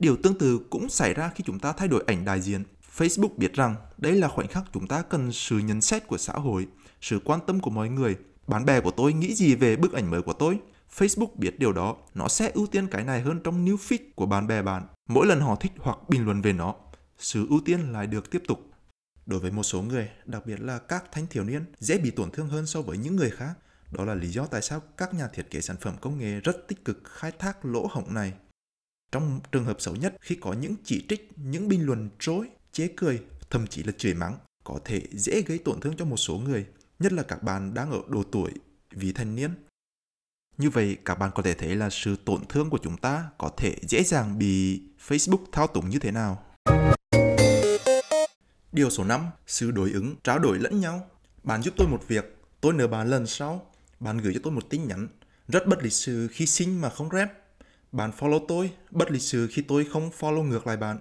Điều 0.00 0.16
tương 0.16 0.38
tự 0.38 0.60
cũng 0.70 0.88
xảy 0.88 1.14
ra 1.14 1.30
khi 1.34 1.44
chúng 1.46 1.58
ta 1.58 1.72
thay 1.72 1.88
đổi 1.88 2.04
ảnh 2.06 2.24
đại 2.24 2.40
diện. 2.40 2.64
Facebook 2.96 3.36
biết 3.36 3.54
rằng 3.54 3.74
đây 3.98 4.12
là 4.12 4.28
khoảnh 4.28 4.48
khắc 4.48 4.64
chúng 4.72 4.86
ta 4.86 5.02
cần 5.02 5.32
sự 5.32 5.58
nhận 5.58 5.80
xét 5.80 6.06
của 6.06 6.18
xã 6.18 6.32
hội, 6.32 6.66
sự 7.00 7.20
quan 7.24 7.40
tâm 7.46 7.60
của 7.60 7.70
mọi 7.70 7.88
người. 7.88 8.16
Bạn 8.46 8.64
bè 8.64 8.80
của 8.80 8.90
tôi 8.90 9.12
nghĩ 9.12 9.34
gì 9.34 9.54
về 9.54 9.76
bức 9.76 9.92
ảnh 9.92 10.10
mới 10.10 10.22
của 10.22 10.32
tôi? 10.32 10.58
Facebook 10.96 11.36
biết 11.36 11.58
điều 11.58 11.72
đó, 11.72 11.96
nó 12.14 12.28
sẽ 12.28 12.50
ưu 12.54 12.66
tiên 12.66 12.86
cái 12.86 13.04
này 13.04 13.20
hơn 13.20 13.40
trong 13.44 13.64
new 13.64 13.76
feed 13.76 13.98
của 14.14 14.26
bạn 14.26 14.46
bè 14.46 14.62
bạn. 14.62 14.82
Mỗi 15.08 15.26
lần 15.26 15.40
họ 15.40 15.56
thích 15.56 15.72
hoặc 15.78 15.98
bình 16.08 16.24
luận 16.24 16.42
về 16.42 16.52
nó, 16.52 16.74
sự 17.18 17.46
ưu 17.50 17.60
tiên 17.64 17.92
lại 17.92 18.06
được 18.06 18.30
tiếp 18.30 18.42
tục. 18.48 18.73
Đối 19.26 19.40
với 19.40 19.50
một 19.50 19.62
số 19.62 19.82
người, 19.82 20.10
đặc 20.24 20.46
biệt 20.46 20.60
là 20.60 20.78
các 20.78 21.04
thanh 21.12 21.26
thiếu 21.26 21.44
niên, 21.44 21.64
dễ 21.78 21.98
bị 21.98 22.10
tổn 22.10 22.30
thương 22.30 22.48
hơn 22.48 22.66
so 22.66 22.82
với 22.82 22.98
những 22.98 23.16
người 23.16 23.30
khác. 23.30 23.54
Đó 23.90 24.04
là 24.04 24.14
lý 24.14 24.28
do 24.28 24.46
tại 24.46 24.62
sao 24.62 24.82
các 24.96 25.14
nhà 25.14 25.28
thiết 25.28 25.50
kế 25.50 25.60
sản 25.60 25.76
phẩm 25.80 25.94
công 26.00 26.18
nghệ 26.18 26.40
rất 26.40 26.68
tích 26.68 26.84
cực 26.84 27.00
khai 27.04 27.32
thác 27.38 27.64
lỗ 27.64 27.86
hổng 27.90 28.14
này. 28.14 28.32
Trong 29.12 29.40
trường 29.52 29.64
hợp 29.64 29.80
xấu 29.80 29.96
nhất, 29.96 30.16
khi 30.20 30.34
có 30.34 30.52
những 30.52 30.74
chỉ 30.84 31.06
trích, 31.08 31.30
những 31.36 31.68
bình 31.68 31.86
luận 31.86 32.10
trối, 32.18 32.48
chế 32.72 32.88
cười, 32.96 33.22
thậm 33.50 33.66
chí 33.66 33.82
là 33.82 33.92
chửi 33.98 34.14
mắng, 34.14 34.38
có 34.64 34.78
thể 34.84 35.02
dễ 35.12 35.42
gây 35.42 35.58
tổn 35.58 35.80
thương 35.80 35.96
cho 35.96 36.04
một 36.04 36.16
số 36.16 36.36
người, 36.36 36.66
nhất 36.98 37.12
là 37.12 37.22
các 37.22 37.42
bạn 37.42 37.74
đang 37.74 37.90
ở 37.90 38.00
độ 38.08 38.22
tuổi 38.22 38.50
vị 38.90 39.12
thành 39.12 39.34
niên. 39.34 39.54
Như 40.58 40.70
vậy, 40.70 40.96
các 41.04 41.14
bạn 41.14 41.30
có 41.34 41.42
thể 41.42 41.54
thấy 41.54 41.76
là 41.76 41.90
sự 41.90 42.16
tổn 42.24 42.40
thương 42.48 42.70
của 42.70 42.78
chúng 42.82 42.96
ta 42.96 43.30
có 43.38 43.50
thể 43.56 43.76
dễ 43.82 44.02
dàng 44.02 44.38
bị 44.38 44.82
Facebook 45.08 45.44
thao 45.52 45.66
túng 45.66 45.88
như 45.88 45.98
thế 45.98 46.10
nào. 46.10 46.44
Điều 48.74 48.90
số 48.90 49.04
5, 49.04 49.26
sự 49.46 49.70
đối 49.70 49.90
ứng, 49.90 50.16
trao 50.24 50.38
đổi 50.38 50.58
lẫn 50.58 50.80
nhau. 50.80 51.10
Bạn 51.42 51.62
giúp 51.62 51.74
tôi 51.76 51.88
một 51.88 52.08
việc, 52.08 52.36
tôi 52.60 52.72
nợ 52.72 52.86
bạn 52.86 53.10
lần 53.10 53.26
sau. 53.26 53.70
Bạn 54.00 54.18
gửi 54.18 54.34
cho 54.34 54.40
tôi 54.42 54.52
một 54.52 54.70
tin 54.70 54.88
nhắn, 54.88 55.08
rất 55.48 55.66
bất 55.66 55.82
lịch 55.82 55.92
sự 55.92 56.28
khi 56.28 56.46
xin 56.46 56.80
mà 56.80 56.90
không 56.90 57.08
rep. 57.12 57.28
Bạn 57.92 58.10
follow 58.18 58.46
tôi, 58.48 58.70
bất 58.90 59.10
lịch 59.10 59.22
sự 59.22 59.48
khi 59.52 59.62
tôi 59.62 59.86
không 59.92 60.10
follow 60.18 60.42
ngược 60.42 60.66
lại 60.66 60.76
bạn. 60.76 60.98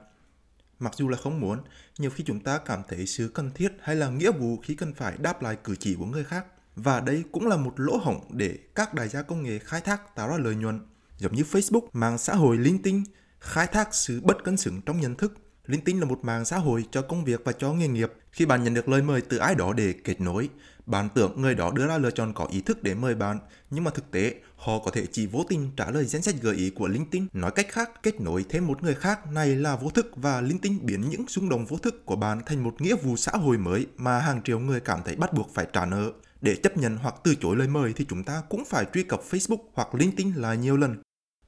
Mặc 0.80 0.94
dù 0.98 1.10
là 1.10 1.18
không 1.18 1.40
muốn, 1.40 1.60
nhiều 1.98 2.10
khi 2.10 2.24
chúng 2.24 2.40
ta 2.40 2.58
cảm 2.58 2.82
thấy 2.90 3.06
sự 3.06 3.32
cần 3.34 3.52
thiết 3.56 3.74
hay 3.82 3.96
là 3.96 4.10
nghĩa 4.10 4.32
vụ 4.32 4.58
khi 4.64 4.76
cần 4.76 4.94
phải 4.94 5.18
đáp 5.18 5.42
lại 5.42 5.58
cử 5.64 5.76
chỉ 5.76 5.96
của 5.96 6.06
người 6.06 6.24
khác. 6.24 6.46
Và 6.76 7.00
đây 7.00 7.24
cũng 7.32 7.48
là 7.48 7.58
một 7.58 7.74
lỗ 7.78 7.98
hổng 7.98 8.26
để 8.32 8.58
các 8.76 8.94
đại 8.94 9.10
gia 9.10 9.22
công 9.22 9.44
nghệ 9.44 9.60
khai 9.60 9.82
thác 9.82 10.16
tạo 10.16 10.30
ra 10.30 10.38
lợi 10.38 10.56
nhuận. 10.56 10.80
Giống 11.18 11.36
như 11.36 11.44
Facebook, 11.52 11.88
mạng 11.94 12.18
xã 12.18 12.36
hội 12.36 12.58
LinkedIn 12.58 13.04
khai 13.40 13.68
thác 13.68 13.96
sự 13.96 14.22
bất 14.24 14.44
cân 14.44 14.58
xứng 14.58 14.82
trong 14.82 15.00
nhận 15.00 15.16
thức 15.16 15.34
LinkedIn 15.68 16.00
là 16.00 16.06
một 16.06 16.20
mạng 16.24 16.46
xã 16.46 16.58
hội 16.58 16.86
cho 16.92 17.02
công 17.02 17.24
việc 17.24 17.42
và 17.46 17.52
cho 17.52 17.74
nghề 17.74 17.88
nghiệp. 17.88 18.12
Khi 18.32 18.46
bạn 18.46 18.64
nhận 18.64 18.74
được 18.74 18.90
lời 18.90 19.02
mời 19.02 19.22
từ 19.22 19.38
ai 19.38 19.56
đó 19.56 19.74
để 19.74 19.94
kết 20.04 20.22
nối, 20.22 20.50
bạn 20.86 21.10
tưởng 21.16 21.42
người 21.42 21.56
đó 21.56 21.72
đưa 21.76 21.88
ra 21.88 21.98
lựa 21.98 22.12
chọn 22.12 22.34
có 22.34 22.46
ý 22.52 22.62
thức 22.62 22.84
để 22.84 22.96
mời 22.96 23.16
bạn, 23.16 23.40
nhưng 23.70 23.84
mà 23.84 23.92
thực 23.92 24.12
tế 24.12 24.36
họ 24.56 24.80
có 24.80 24.92
thể 24.92 25.06
chỉ 25.12 25.26
vô 25.26 25.46
tình 25.50 25.72
trả 25.78 25.92
lời 25.92 26.06
danh 26.06 26.22
sách 26.22 26.36
gợi 26.42 26.56
ý 26.56 26.70
của 26.70 26.88
LinkedIn. 26.88 27.28
Nói 27.34 27.52
cách 27.52 27.68
khác, 27.70 28.04
kết 28.04 28.22
nối 28.22 28.46
thêm 28.50 28.68
một 28.68 28.84
người 28.84 28.96
khác 28.96 29.32
này 29.32 29.56
là 29.56 29.76
vô 29.76 29.90
thức 29.90 30.12
và 30.16 30.42
LinkedIn 30.42 30.86
biến 30.86 31.10
những 31.10 31.28
xung 31.28 31.50
động 31.50 31.66
vô 31.66 31.78
thức 31.78 32.06
của 32.06 32.16
bạn 32.16 32.42
thành 32.46 32.64
một 32.64 32.82
nghĩa 32.82 32.96
vụ 32.96 33.16
xã 33.16 33.32
hội 33.32 33.58
mới 33.58 33.88
mà 33.98 34.20
hàng 34.20 34.42
triệu 34.44 34.60
người 34.60 34.80
cảm 34.80 35.00
thấy 35.06 35.16
bắt 35.16 35.34
buộc 35.34 35.54
phải 35.54 35.68
trả 35.74 35.86
nợ. 35.86 36.12
Để 36.42 36.56
chấp 36.56 36.78
nhận 36.78 36.98
hoặc 36.98 37.16
từ 37.24 37.36
chối 37.36 37.56
lời 37.56 37.68
mời 37.68 37.94
thì 37.96 38.06
chúng 38.10 38.24
ta 38.24 38.42
cũng 38.50 38.66
phải 38.66 38.86
truy 38.94 39.04
cập 39.04 39.22
Facebook 39.32 39.64
hoặc 39.74 39.96
LinkedIn 39.96 40.32
là 40.36 40.54
nhiều 40.54 40.78
lần. 40.78 40.98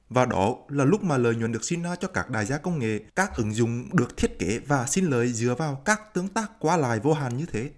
Và 0.08 0.24
đó 0.24 0.56
là 0.68 0.84
lúc 0.84 1.04
mà 1.04 1.16
lợi 1.16 1.34
nhuận 1.34 1.52
được 1.52 1.64
sinh 1.64 1.82
ra 1.82 1.96
cho 1.96 2.08
các 2.08 2.30
đại 2.30 2.46
gia 2.46 2.58
công 2.58 2.78
nghệ, 2.78 3.00
các 3.16 3.36
ứng 3.36 3.54
dụng 3.54 3.96
được 3.96 4.16
thiết 4.16 4.38
kế 4.38 4.58
và 4.66 4.86
xin 4.86 5.04
lời 5.04 5.32
dựa 5.32 5.54
vào 5.54 5.82
các 5.84 6.14
tương 6.14 6.28
tác 6.28 6.50
qua 6.58 6.76
lại 6.76 7.00
vô 7.00 7.12
hạn 7.12 7.36
như 7.36 7.46
thế. 7.52 7.70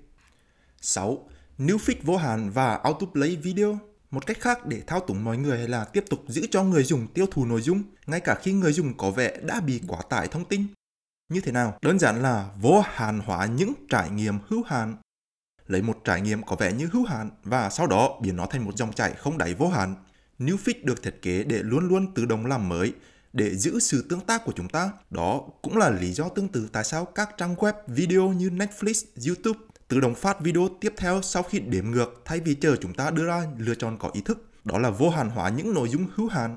6. 0.80 1.28
New 1.58 1.76
feed 1.76 1.96
vô 2.02 2.16
hạn 2.16 2.50
và 2.50 2.74
autoplay 2.74 3.36
video 3.36 3.78
một 4.10 4.26
cách 4.26 4.40
khác 4.40 4.66
để 4.66 4.82
thao 4.86 5.00
túng 5.00 5.24
mọi 5.24 5.36
người 5.36 5.68
là 5.68 5.84
tiếp 5.84 6.04
tục 6.10 6.24
giữ 6.28 6.46
cho 6.50 6.62
người 6.62 6.84
dùng 6.84 7.06
tiêu 7.06 7.26
thụ 7.30 7.44
nội 7.44 7.60
dung, 7.60 7.82
ngay 8.06 8.20
cả 8.20 8.34
khi 8.34 8.52
người 8.52 8.72
dùng 8.72 8.96
có 8.96 9.10
vẻ 9.10 9.36
đã 9.42 9.60
bị 9.60 9.80
quá 9.88 10.00
tải 10.10 10.28
thông 10.28 10.44
tin. 10.44 10.66
Như 11.28 11.40
thế 11.40 11.52
nào? 11.52 11.78
Đơn 11.82 11.98
giản 11.98 12.22
là 12.22 12.50
vô 12.60 12.80
hạn 12.80 13.20
hóa 13.20 13.46
những 13.46 13.72
trải 13.88 14.10
nghiệm 14.10 14.34
hữu 14.48 14.62
hạn. 14.62 14.96
Lấy 15.66 15.82
một 15.82 15.98
trải 16.04 16.20
nghiệm 16.20 16.42
có 16.42 16.56
vẻ 16.56 16.72
như 16.72 16.88
hữu 16.92 17.04
hạn 17.04 17.30
và 17.44 17.70
sau 17.70 17.86
đó 17.86 18.18
biến 18.22 18.36
nó 18.36 18.46
thành 18.46 18.64
một 18.64 18.76
dòng 18.76 18.92
chảy 18.92 19.12
không 19.12 19.38
đáy 19.38 19.54
vô 19.54 19.68
hạn. 19.68 19.94
Newsfeed 20.38 20.74
được 20.84 21.02
thiết 21.02 21.22
kế 21.22 21.44
để 21.44 21.62
luôn 21.62 21.88
luôn 21.88 22.14
tự 22.14 22.24
động 22.24 22.46
làm 22.46 22.68
mới, 22.68 22.92
để 23.32 23.56
giữ 23.56 23.80
sự 23.80 24.06
tương 24.08 24.20
tác 24.20 24.44
của 24.44 24.52
chúng 24.56 24.68
ta. 24.68 24.90
Đó 25.10 25.42
cũng 25.62 25.76
là 25.76 25.90
lý 25.90 26.12
do 26.12 26.28
tương 26.28 26.48
tự 26.48 26.68
tại 26.72 26.84
sao 26.84 27.04
các 27.04 27.30
trang 27.36 27.54
web 27.54 27.72
video 27.86 28.28
như 28.28 28.50
Netflix, 28.50 29.04
YouTube 29.26 29.60
tự 29.88 30.00
động 30.00 30.14
phát 30.14 30.40
video 30.40 30.68
tiếp 30.80 30.94
theo 30.96 31.20
sau 31.22 31.42
khi 31.42 31.60
đếm 31.60 31.90
ngược 31.90 32.22
thay 32.24 32.40
vì 32.40 32.54
chờ 32.54 32.76
chúng 32.76 32.94
ta 32.94 33.10
đưa 33.10 33.26
ra 33.26 33.42
lựa 33.58 33.74
chọn 33.74 33.96
có 33.98 34.10
ý 34.14 34.20
thức. 34.20 34.50
Đó 34.64 34.78
là 34.78 34.90
vô 34.90 35.10
hạn 35.10 35.30
hóa 35.30 35.48
những 35.48 35.74
nội 35.74 35.88
dung 35.88 36.06
hữu 36.14 36.28
hạn. 36.28 36.56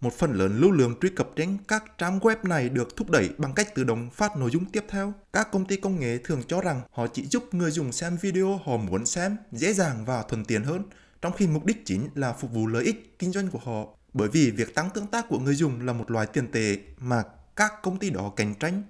Một 0.00 0.12
phần 0.12 0.32
lớn 0.32 0.60
lưu 0.60 0.70
lượng 0.70 0.94
truy 1.00 1.08
cập 1.08 1.28
trên 1.36 1.58
các 1.68 1.84
trang 1.98 2.18
web 2.18 2.36
này 2.42 2.68
được 2.68 2.96
thúc 2.96 3.10
đẩy 3.10 3.30
bằng 3.38 3.52
cách 3.54 3.74
tự 3.74 3.84
động 3.84 4.10
phát 4.10 4.36
nội 4.36 4.50
dung 4.50 4.64
tiếp 4.64 4.84
theo. 4.88 5.14
Các 5.32 5.48
công 5.52 5.64
ty 5.64 5.76
công 5.76 6.00
nghệ 6.00 6.18
thường 6.18 6.42
cho 6.48 6.60
rằng 6.60 6.80
họ 6.90 7.06
chỉ 7.06 7.26
giúp 7.26 7.54
người 7.54 7.70
dùng 7.70 7.92
xem 7.92 8.16
video 8.20 8.60
họ 8.64 8.76
muốn 8.76 9.06
xem 9.06 9.36
dễ 9.52 9.72
dàng 9.72 10.04
và 10.04 10.22
thuận 10.22 10.44
tiện 10.44 10.64
hơn, 10.64 10.82
trong 11.22 11.32
khi 11.32 11.46
mục 11.46 11.64
đích 11.64 11.86
chính 11.86 12.08
là 12.14 12.32
phục 12.32 12.52
vụ 12.52 12.66
lợi 12.66 12.84
ích 12.84 13.18
kinh 13.18 13.32
doanh 13.32 13.48
của 13.48 13.58
họ. 13.64 13.86
Bởi 14.12 14.28
vì 14.28 14.50
việc 14.50 14.74
tăng 14.74 14.90
tương 14.90 15.06
tác 15.06 15.28
của 15.28 15.38
người 15.38 15.54
dùng 15.54 15.86
là 15.86 15.92
một 15.92 16.10
loại 16.10 16.26
tiền 16.26 16.52
tệ 16.52 16.76
mà 16.98 17.22
các 17.56 17.72
công 17.82 17.98
ty 17.98 18.10
đó 18.10 18.32
cạnh 18.36 18.54
tranh. 18.54 18.82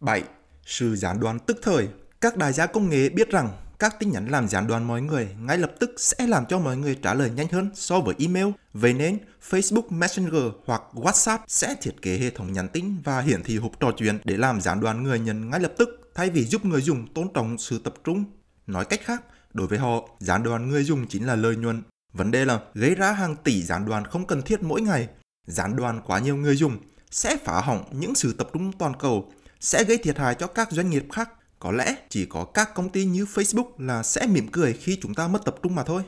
7. 0.00 0.22
Sự 0.66 0.96
gián 0.96 1.20
đoạn 1.20 1.38
tức 1.38 1.58
thời 1.62 1.88
Các 2.20 2.36
đại 2.36 2.52
gia 2.52 2.66
công 2.66 2.88
nghệ 2.88 3.08
biết 3.08 3.30
rằng 3.30 3.48
các 3.78 3.96
tin 3.98 4.10
nhắn 4.10 4.28
làm 4.28 4.48
gián 4.48 4.66
đoạn 4.66 4.84
mọi 4.84 5.02
người 5.02 5.28
ngay 5.40 5.58
lập 5.58 5.72
tức 5.80 5.90
sẽ 5.96 6.26
làm 6.26 6.46
cho 6.46 6.58
mọi 6.58 6.76
người 6.76 6.98
trả 7.02 7.14
lời 7.14 7.30
nhanh 7.30 7.48
hơn 7.48 7.70
so 7.74 8.00
với 8.00 8.14
email. 8.18 8.46
Vậy 8.72 8.94
nên, 8.94 9.18
Facebook 9.50 9.90
Messenger 9.90 10.42
hoặc 10.64 10.82
WhatsApp 10.94 11.38
sẽ 11.46 11.74
thiết 11.82 12.02
kế 12.02 12.18
hệ 12.18 12.30
thống 12.30 12.52
nhắn 12.52 12.68
tin 12.68 12.96
và 13.04 13.20
hiển 13.20 13.42
thị 13.42 13.58
hộp 13.58 13.80
trò 13.80 13.92
chuyện 13.96 14.18
để 14.24 14.36
làm 14.36 14.60
gián 14.60 14.80
đoạn 14.80 15.02
người 15.02 15.20
nhận 15.20 15.50
ngay 15.50 15.60
lập 15.60 15.72
tức 15.78 16.10
thay 16.14 16.30
vì 16.30 16.44
giúp 16.44 16.64
người 16.64 16.82
dùng 16.82 17.14
tôn 17.14 17.28
trọng 17.34 17.58
sự 17.58 17.78
tập 17.78 17.94
trung. 18.04 18.24
Nói 18.66 18.84
cách 18.84 19.00
khác, 19.04 19.22
Đối 19.54 19.66
với 19.66 19.78
họ, 19.78 20.08
gián 20.20 20.42
đoạn 20.42 20.68
người 20.68 20.84
dùng 20.84 21.06
chính 21.08 21.26
là 21.26 21.34
lợi 21.36 21.56
nhuận. 21.56 21.82
Vấn 22.12 22.30
đề 22.30 22.44
là 22.44 22.60
gây 22.74 22.94
ra 22.94 23.12
hàng 23.12 23.36
tỷ 23.36 23.62
gián 23.62 23.84
đoạn 23.84 24.04
không 24.04 24.26
cần 24.26 24.42
thiết 24.42 24.62
mỗi 24.62 24.80
ngày. 24.80 25.08
Gián 25.46 25.76
đoạn 25.76 26.00
quá 26.06 26.18
nhiều 26.18 26.36
người 26.36 26.56
dùng 26.56 26.78
sẽ 27.10 27.36
phá 27.44 27.60
hỏng 27.60 27.84
những 27.92 28.14
sự 28.14 28.32
tập 28.32 28.48
trung 28.52 28.72
toàn 28.72 28.92
cầu, 28.98 29.32
sẽ 29.60 29.84
gây 29.84 29.98
thiệt 29.98 30.18
hại 30.18 30.34
cho 30.34 30.46
các 30.46 30.70
doanh 30.70 30.90
nghiệp 30.90 31.06
khác. 31.12 31.30
Có 31.58 31.72
lẽ 31.72 31.96
chỉ 32.08 32.26
có 32.26 32.44
các 32.44 32.74
công 32.74 32.88
ty 32.88 33.04
như 33.04 33.24
Facebook 33.24 33.70
là 33.78 34.02
sẽ 34.02 34.26
mỉm 34.26 34.48
cười 34.52 34.72
khi 34.72 34.98
chúng 35.02 35.14
ta 35.14 35.28
mất 35.28 35.44
tập 35.44 35.56
trung 35.62 35.74
mà 35.74 35.82
thôi. 35.82 36.02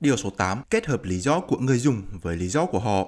Điều 0.00 0.16
số 0.16 0.30
8. 0.30 0.62
Kết 0.70 0.86
hợp 0.86 1.04
lý 1.04 1.18
do 1.18 1.40
của 1.40 1.58
người 1.58 1.78
dùng 1.78 2.02
với 2.22 2.36
lý 2.36 2.48
do 2.48 2.66
của 2.66 2.78
họ. 2.78 3.06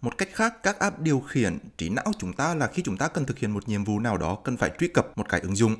Một 0.00 0.18
cách 0.18 0.28
khác, 0.32 0.54
các 0.62 0.78
app 0.78 1.00
điều 1.00 1.20
khiển 1.20 1.58
trí 1.78 1.88
não 1.88 2.12
chúng 2.18 2.32
ta 2.32 2.54
là 2.54 2.66
khi 2.66 2.82
chúng 2.82 2.96
ta 2.96 3.08
cần 3.08 3.24
thực 3.24 3.38
hiện 3.38 3.50
một 3.50 3.68
nhiệm 3.68 3.84
vụ 3.84 4.00
nào 4.00 4.18
đó 4.18 4.38
cần 4.44 4.56
phải 4.56 4.70
truy 4.78 4.88
cập 4.88 5.18
một 5.18 5.28
cái 5.28 5.40
ứng 5.40 5.56
dụng. 5.56 5.76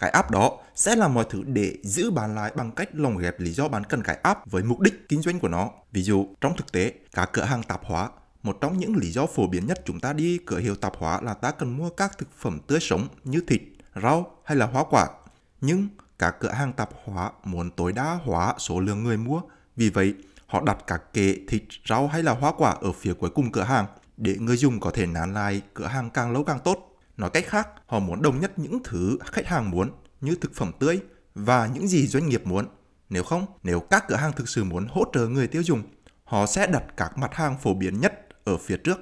Cái 0.00 0.10
app 0.10 0.30
đó 0.30 0.58
sẽ 0.74 0.96
làm 0.96 1.14
mọi 1.14 1.24
thứ 1.30 1.42
để 1.46 1.76
giữ 1.82 2.10
bán 2.10 2.34
lại 2.34 2.52
bằng 2.56 2.70
cách 2.70 2.88
lồng 2.92 3.18
ghép 3.18 3.40
lý 3.40 3.52
do 3.52 3.68
bán 3.68 3.84
cần 3.84 4.02
cái 4.02 4.18
app 4.22 4.50
với 4.50 4.62
mục 4.62 4.80
đích 4.80 5.08
kinh 5.08 5.22
doanh 5.22 5.40
của 5.40 5.48
nó. 5.48 5.70
Ví 5.92 6.02
dụ, 6.02 6.26
trong 6.40 6.56
thực 6.56 6.72
tế, 6.72 6.92
các 7.14 7.30
cửa 7.32 7.44
hàng 7.44 7.62
tạp 7.62 7.84
hóa 7.84 8.10
một 8.42 8.58
trong 8.60 8.78
những 8.78 8.96
lý 8.96 9.10
do 9.10 9.26
phổ 9.26 9.46
biến 9.46 9.66
nhất 9.66 9.80
chúng 9.84 10.00
ta 10.00 10.12
đi 10.12 10.38
cửa 10.46 10.58
hiệu 10.58 10.74
tạp 10.74 10.96
hóa 10.96 11.20
là 11.22 11.34
ta 11.34 11.50
cần 11.50 11.76
mua 11.76 11.90
các 11.90 12.18
thực 12.18 12.28
phẩm 12.38 12.58
tươi 12.66 12.80
sống 12.80 13.08
như 13.24 13.40
thịt, 13.46 13.62
rau 14.02 14.36
hay 14.44 14.56
là 14.56 14.66
hoa 14.66 14.84
quả. 14.90 15.06
Nhưng 15.60 15.88
các 16.18 16.36
cửa 16.40 16.50
hàng 16.50 16.72
tạp 16.72 16.90
hóa 17.04 17.30
muốn 17.44 17.70
tối 17.70 17.92
đa 17.92 18.18
hóa 18.24 18.54
số 18.58 18.80
lượng 18.80 19.04
người 19.04 19.16
mua, 19.16 19.40
vì 19.76 19.90
vậy 19.90 20.14
họ 20.46 20.62
đặt 20.62 20.78
các 20.86 21.12
kệ 21.12 21.36
thịt, 21.48 21.62
rau 21.88 22.08
hay 22.08 22.22
là 22.22 22.32
hoa 22.32 22.52
quả 22.52 22.70
ở 22.80 22.92
phía 22.92 23.14
cuối 23.14 23.30
cùng 23.30 23.52
cửa 23.52 23.62
hàng 23.62 23.86
để 24.16 24.36
người 24.40 24.56
dùng 24.56 24.80
có 24.80 24.90
thể 24.90 25.06
nán 25.06 25.34
lại 25.34 25.62
cửa 25.74 25.86
hàng 25.86 26.10
càng 26.10 26.32
lâu 26.32 26.44
càng 26.44 26.58
tốt. 26.64 26.89
Nói 27.20 27.30
cách 27.30 27.44
khác, 27.46 27.68
họ 27.86 27.98
muốn 27.98 28.22
đồng 28.22 28.40
nhất 28.40 28.58
những 28.58 28.78
thứ 28.84 29.18
khách 29.24 29.46
hàng 29.46 29.70
muốn 29.70 29.90
như 30.20 30.34
thực 30.34 30.54
phẩm 30.54 30.72
tươi 30.78 31.00
và 31.34 31.66
những 31.74 31.88
gì 31.88 32.06
doanh 32.06 32.28
nghiệp 32.28 32.46
muốn. 32.46 32.66
Nếu 33.08 33.22
không, 33.22 33.46
nếu 33.62 33.80
các 33.80 34.04
cửa 34.08 34.16
hàng 34.16 34.32
thực 34.36 34.48
sự 34.48 34.64
muốn 34.64 34.86
hỗ 34.90 35.04
trợ 35.12 35.26
người 35.26 35.46
tiêu 35.46 35.62
dùng, 35.62 35.82
họ 36.24 36.46
sẽ 36.46 36.66
đặt 36.66 36.84
các 36.96 37.18
mặt 37.18 37.34
hàng 37.34 37.58
phổ 37.58 37.74
biến 37.74 38.00
nhất 38.00 38.28
ở 38.44 38.56
phía 38.56 38.76
trước. 38.76 39.00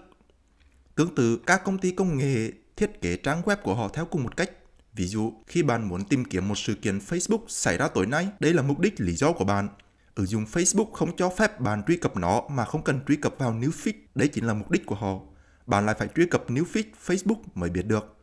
Tương 0.94 1.14
tự, 1.14 1.38
các 1.46 1.64
công 1.64 1.78
ty 1.78 1.90
công 1.90 2.18
nghệ 2.18 2.52
thiết 2.76 3.00
kế 3.00 3.16
trang 3.16 3.42
web 3.42 3.56
của 3.56 3.74
họ 3.74 3.88
theo 3.88 4.04
cùng 4.04 4.22
một 4.22 4.36
cách. 4.36 4.50
Ví 4.92 5.06
dụ, 5.06 5.32
khi 5.46 5.62
bạn 5.62 5.88
muốn 5.88 6.04
tìm 6.04 6.24
kiếm 6.24 6.48
một 6.48 6.58
sự 6.58 6.74
kiện 6.74 6.98
Facebook 6.98 7.44
xảy 7.48 7.78
ra 7.78 7.88
tối 7.88 8.06
nay, 8.06 8.28
đây 8.40 8.52
là 8.52 8.62
mục 8.62 8.78
đích 8.78 9.00
lý 9.00 9.12
do 9.16 9.32
của 9.32 9.44
bạn. 9.44 9.68
Ứng 10.14 10.26
dụng 10.26 10.44
Facebook 10.44 10.92
không 10.92 11.16
cho 11.16 11.28
phép 11.28 11.60
bạn 11.60 11.82
truy 11.86 11.96
cập 11.96 12.16
nó 12.16 12.42
mà 12.50 12.64
không 12.64 12.82
cần 12.82 13.00
truy 13.08 13.16
cập 13.16 13.34
vào 13.38 13.52
newsfeed. 13.52 13.92
Đấy 14.14 14.28
chính 14.28 14.46
là 14.46 14.54
mục 14.54 14.70
đích 14.70 14.86
của 14.86 14.94
họ. 14.94 15.20
Bạn 15.68 15.86
lại 15.86 15.94
phải 15.98 16.08
truy 16.16 16.26
cập 16.26 16.50
newsfeed 16.50 16.84
Facebook 17.06 17.42
mới 17.54 17.70
biết 17.70 17.86
được. 17.86 18.14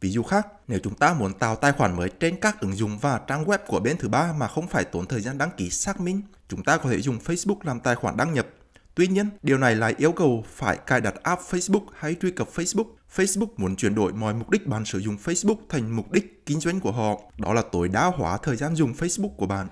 Ví 0.00 0.10
dụ 0.10 0.22
khác, 0.22 0.46
nếu 0.68 0.78
chúng 0.82 0.94
ta 0.94 1.14
muốn 1.14 1.38
tạo 1.38 1.56
tài 1.56 1.72
khoản 1.72 1.96
mới 1.96 2.08
trên 2.20 2.40
các 2.40 2.60
ứng 2.60 2.76
dụng 2.76 2.98
và 2.98 3.20
trang 3.26 3.44
web 3.44 3.58
của 3.66 3.80
bên 3.80 3.96
thứ 3.96 4.08
ba 4.08 4.32
mà 4.32 4.48
không 4.48 4.66
phải 4.66 4.84
tốn 4.84 5.06
thời 5.06 5.20
gian 5.20 5.38
đăng 5.38 5.50
ký 5.56 5.70
xác 5.70 6.00
minh, 6.00 6.22
chúng 6.48 6.64
ta 6.64 6.76
có 6.76 6.90
thể 6.90 7.00
dùng 7.00 7.18
Facebook 7.18 7.58
làm 7.62 7.80
tài 7.80 7.94
khoản 7.94 8.16
đăng 8.16 8.34
nhập 8.34 8.46
Tuy 8.94 9.06
nhiên, 9.06 9.28
điều 9.42 9.58
này 9.58 9.76
lại 9.76 9.94
yêu 9.98 10.12
cầu 10.12 10.44
phải 10.54 10.78
cài 10.86 11.00
đặt 11.00 11.14
app 11.22 11.42
Facebook 11.50 11.84
hay 11.94 12.16
truy 12.22 12.30
cập 12.30 12.48
Facebook. 12.54 12.84
Facebook 13.16 13.48
muốn 13.56 13.76
chuyển 13.76 13.94
đổi 13.94 14.12
mọi 14.12 14.34
mục 14.34 14.50
đích 14.50 14.66
bạn 14.66 14.84
sử 14.84 14.98
dụng 14.98 15.16
Facebook 15.24 15.56
thành 15.68 15.96
mục 15.96 16.12
đích 16.12 16.46
kinh 16.46 16.60
doanh 16.60 16.80
của 16.80 16.92
họ, 16.92 17.20
đó 17.38 17.54
là 17.54 17.62
tối 17.72 17.88
đa 17.88 18.06
hóa 18.06 18.38
thời 18.42 18.56
gian 18.56 18.76
dùng 18.76 18.92
Facebook 18.92 19.34
của 19.36 19.46
bạn. 19.46 19.68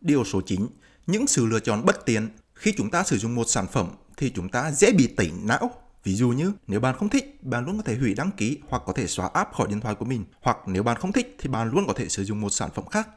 Điều 0.00 0.24
số 0.24 0.40
9, 0.40 0.66
những 1.06 1.26
sự 1.26 1.46
lựa 1.46 1.60
chọn 1.60 1.84
bất 1.84 2.06
tiện. 2.06 2.28
Khi 2.54 2.74
chúng 2.76 2.90
ta 2.90 3.04
sử 3.04 3.18
dụng 3.18 3.34
một 3.34 3.44
sản 3.44 3.66
phẩm 3.72 3.90
thì 4.16 4.30
chúng 4.30 4.48
ta 4.48 4.70
dễ 4.70 4.92
bị 4.92 5.06
tẩy 5.06 5.32
não. 5.42 5.70
Ví 6.04 6.14
dụ 6.14 6.28
như 6.28 6.52
nếu 6.66 6.80
bạn 6.80 6.96
không 6.98 7.08
thích, 7.08 7.44
bạn 7.44 7.64
luôn 7.64 7.76
có 7.76 7.82
thể 7.82 7.96
hủy 7.96 8.14
đăng 8.14 8.30
ký 8.30 8.58
hoặc 8.68 8.82
có 8.86 8.92
thể 8.92 9.06
xóa 9.06 9.30
app 9.34 9.52
khỏi 9.52 9.68
điện 9.68 9.80
thoại 9.80 9.94
của 9.94 10.04
mình. 10.04 10.24
Hoặc 10.40 10.56
nếu 10.66 10.82
bạn 10.82 10.96
không 10.96 11.12
thích 11.12 11.36
thì 11.40 11.48
bạn 11.48 11.70
luôn 11.70 11.86
có 11.86 11.92
thể 11.92 12.08
sử 12.08 12.24
dụng 12.24 12.40
một 12.40 12.50
sản 12.50 12.70
phẩm 12.74 12.86
khác. 12.86 13.08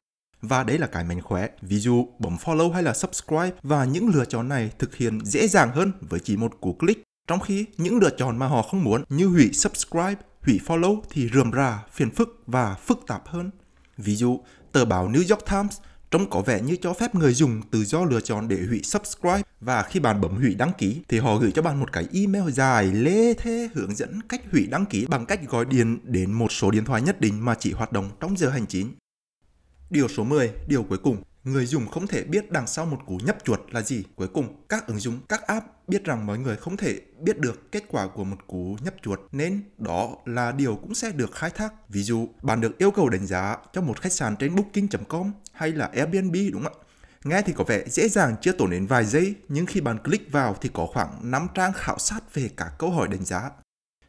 Và 0.41 0.63
đấy 0.63 0.77
là 0.77 0.87
cái 0.87 1.03
mánh 1.03 1.21
khóe, 1.21 1.47
ví 1.61 1.79
dụ 1.79 2.07
bấm 2.19 2.35
follow 2.35 2.71
hay 2.71 2.83
là 2.83 2.93
subscribe 2.93 3.51
và 3.63 3.85
những 3.85 4.09
lựa 4.09 4.25
chọn 4.25 4.49
này 4.49 4.71
thực 4.79 4.95
hiện 4.95 5.25
dễ 5.25 5.47
dàng 5.47 5.71
hơn 5.71 5.91
với 6.01 6.19
chỉ 6.19 6.37
một 6.37 6.61
cú 6.61 6.73
click. 6.73 7.03
Trong 7.27 7.39
khi 7.39 7.65
những 7.77 7.97
lựa 7.97 8.09
chọn 8.17 8.37
mà 8.37 8.47
họ 8.47 8.61
không 8.61 8.83
muốn 8.83 9.03
như 9.09 9.27
hủy 9.27 9.53
subscribe, 9.53 10.15
hủy 10.41 10.59
follow 10.65 11.01
thì 11.09 11.29
rườm 11.33 11.51
rà, 11.51 11.83
phiền 11.91 12.11
phức 12.11 12.43
và 12.47 12.75
phức 12.75 12.99
tạp 13.07 13.27
hơn. 13.27 13.51
Ví 13.97 14.15
dụ, 14.15 14.39
tờ 14.71 14.85
báo 14.85 15.09
New 15.09 15.35
York 15.35 15.45
Times 15.49 15.77
trông 16.11 16.29
có 16.29 16.41
vẻ 16.41 16.61
như 16.61 16.77
cho 16.81 16.93
phép 16.93 17.15
người 17.15 17.33
dùng 17.33 17.61
tự 17.71 17.83
do 17.83 18.05
lựa 18.05 18.21
chọn 18.21 18.47
để 18.47 18.57
hủy 18.67 18.81
subscribe 18.83 19.41
và 19.61 19.81
khi 19.81 19.99
bạn 19.99 20.21
bấm 20.21 20.35
hủy 20.35 20.55
đăng 20.55 20.71
ký 20.77 21.01
thì 21.07 21.19
họ 21.19 21.37
gửi 21.37 21.51
cho 21.51 21.61
bạn 21.61 21.79
một 21.79 21.91
cái 21.91 22.07
email 22.13 22.51
dài 22.51 22.85
lê 22.85 23.33
thê 23.33 23.69
hướng 23.73 23.95
dẫn 23.95 24.21
cách 24.29 24.41
hủy 24.51 24.67
đăng 24.67 24.85
ký 24.85 25.05
bằng 25.05 25.25
cách 25.25 25.49
gọi 25.49 25.65
điện 25.65 25.99
đến 26.03 26.31
một 26.31 26.51
số 26.51 26.71
điện 26.71 26.85
thoại 26.85 27.01
nhất 27.01 27.21
định 27.21 27.45
mà 27.45 27.55
chỉ 27.55 27.73
hoạt 27.73 27.91
động 27.91 28.09
trong 28.19 28.37
giờ 28.37 28.49
hành 28.49 28.67
chính. 28.67 28.91
Điều 29.89 30.07
số 30.07 30.23
10, 30.23 30.51
điều 30.67 30.83
cuối 30.83 30.97
cùng, 30.97 31.23
người 31.45 31.65
dùng 31.65 31.87
không 31.87 32.07
thể 32.07 32.23
biết 32.23 32.51
đằng 32.51 32.67
sau 32.67 32.85
một 32.85 32.99
cú 33.05 33.17
nhấp 33.17 33.37
chuột 33.43 33.59
là 33.71 33.81
gì. 33.81 34.03
Cuối 34.15 34.27
cùng, 34.27 34.65
các 34.69 34.87
ứng 34.87 34.99
dụng, 34.99 35.19
các 35.29 35.47
app 35.47 35.65
biết 35.87 36.03
rằng 36.03 36.25
mọi 36.25 36.37
người 36.37 36.57
không 36.57 36.77
thể 36.77 37.01
biết 37.19 37.39
được 37.39 37.71
kết 37.71 37.83
quả 37.87 38.07
của 38.07 38.23
một 38.23 38.37
cú 38.47 38.77
nhấp 38.83 38.93
chuột 39.01 39.19
nên 39.31 39.63
đó 39.77 40.09
là 40.25 40.51
điều 40.51 40.75
cũng 40.75 40.95
sẽ 40.95 41.11
được 41.11 41.31
khai 41.31 41.49
thác. 41.49 41.89
Ví 41.89 42.03
dụ, 42.03 42.29
bạn 42.41 42.61
được 42.61 42.77
yêu 42.77 42.91
cầu 42.91 43.09
đánh 43.09 43.27
giá 43.27 43.57
cho 43.73 43.81
một 43.81 44.01
khách 44.01 44.13
sạn 44.13 44.35
trên 44.35 44.55
booking.com 44.55 45.31
hay 45.53 45.71
là 45.71 45.85
Airbnb 45.85 46.35
đúng 46.51 46.63
không 46.63 46.73
ạ? 46.73 46.81
Nghe 47.23 47.41
thì 47.41 47.53
có 47.53 47.63
vẻ 47.63 47.83
dễ 47.87 48.09
dàng 48.09 48.35
chưa 48.41 48.51
tổn 48.51 48.69
đến 48.69 48.85
vài 48.85 49.05
giây, 49.05 49.35
nhưng 49.47 49.65
khi 49.65 49.81
bạn 49.81 49.97
click 50.03 50.31
vào 50.31 50.55
thì 50.61 50.69
có 50.73 50.85
khoảng 50.85 51.31
5 51.31 51.47
trang 51.53 51.73
khảo 51.73 51.99
sát 51.99 52.33
về 52.33 52.49
các 52.57 52.71
câu 52.77 52.89
hỏi 52.89 53.07
đánh 53.07 53.25
giá. 53.25 53.49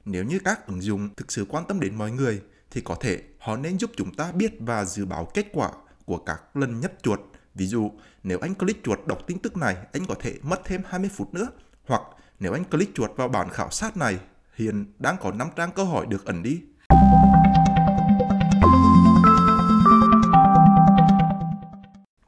Nếu 0.04 0.24
như 0.24 0.38
các 0.44 0.66
ứng 0.66 0.82
dụng 0.82 1.08
thực 1.16 1.32
sự 1.32 1.46
quan 1.48 1.64
tâm 1.68 1.80
đến 1.80 1.94
mọi 1.94 2.10
người 2.10 2.42
thì 2.70 2.80
có 2.80 2.96
thể 3.00 3.22
họ 3.38 3.56
nên 3.56 3.78
giúp 3.78 3.90
chúng 3.96 4.14
ta 4.14 4.32
biết 4.32 4.52
và 4.60 4.84
dự 4.84 5.04
báo 5.04 5.30
kết 5.34 5.46
quả 5.52 5.70
của 6.06 6.18
các 6.18 6.56
lần 6.56 6.80
nhấp 6.80 6.92
chuột. 7.02 7.20
Ví 7.54 7.66
dụ, 7.66 7.90
nếu 8.22 8.38
anh 8.38 8.54
click 8.54 8.84
chuột 8.84 8.98
đọc 9.06 9.18
tin 9.26 9.38
tức 9.38 9.56
này, 9.56 9.76
anh 9.92 10.06
có 10.08 10.14
thể 10.20 10.38
mất 10.42 10.60
thêm 10.64 10.82
20 10.86 11.10
phút 11.14 11.34
nữa. 11.34 11.48
Hoặc 11.86 12.02
nếu 12.40 12.52
anh 12.52 12.64
click 12.64 12.94
chuột 12.94 13.10
vào 13.16 13.28
bản 13.28 13.48
khảo 13.50 13.70
sát 13.70 13.96
này, 13.96 14.18
hiện 14.54 14.92
đang 14.98 15.16
có 15.20 15.30
5 15.30 15.48
trang 15.56 15.70
câu 15.74 15.86
hỏi 15.86 16.06
được 16.06 16.24
ẩn 16.24 16.42
đi. 16.42 16.62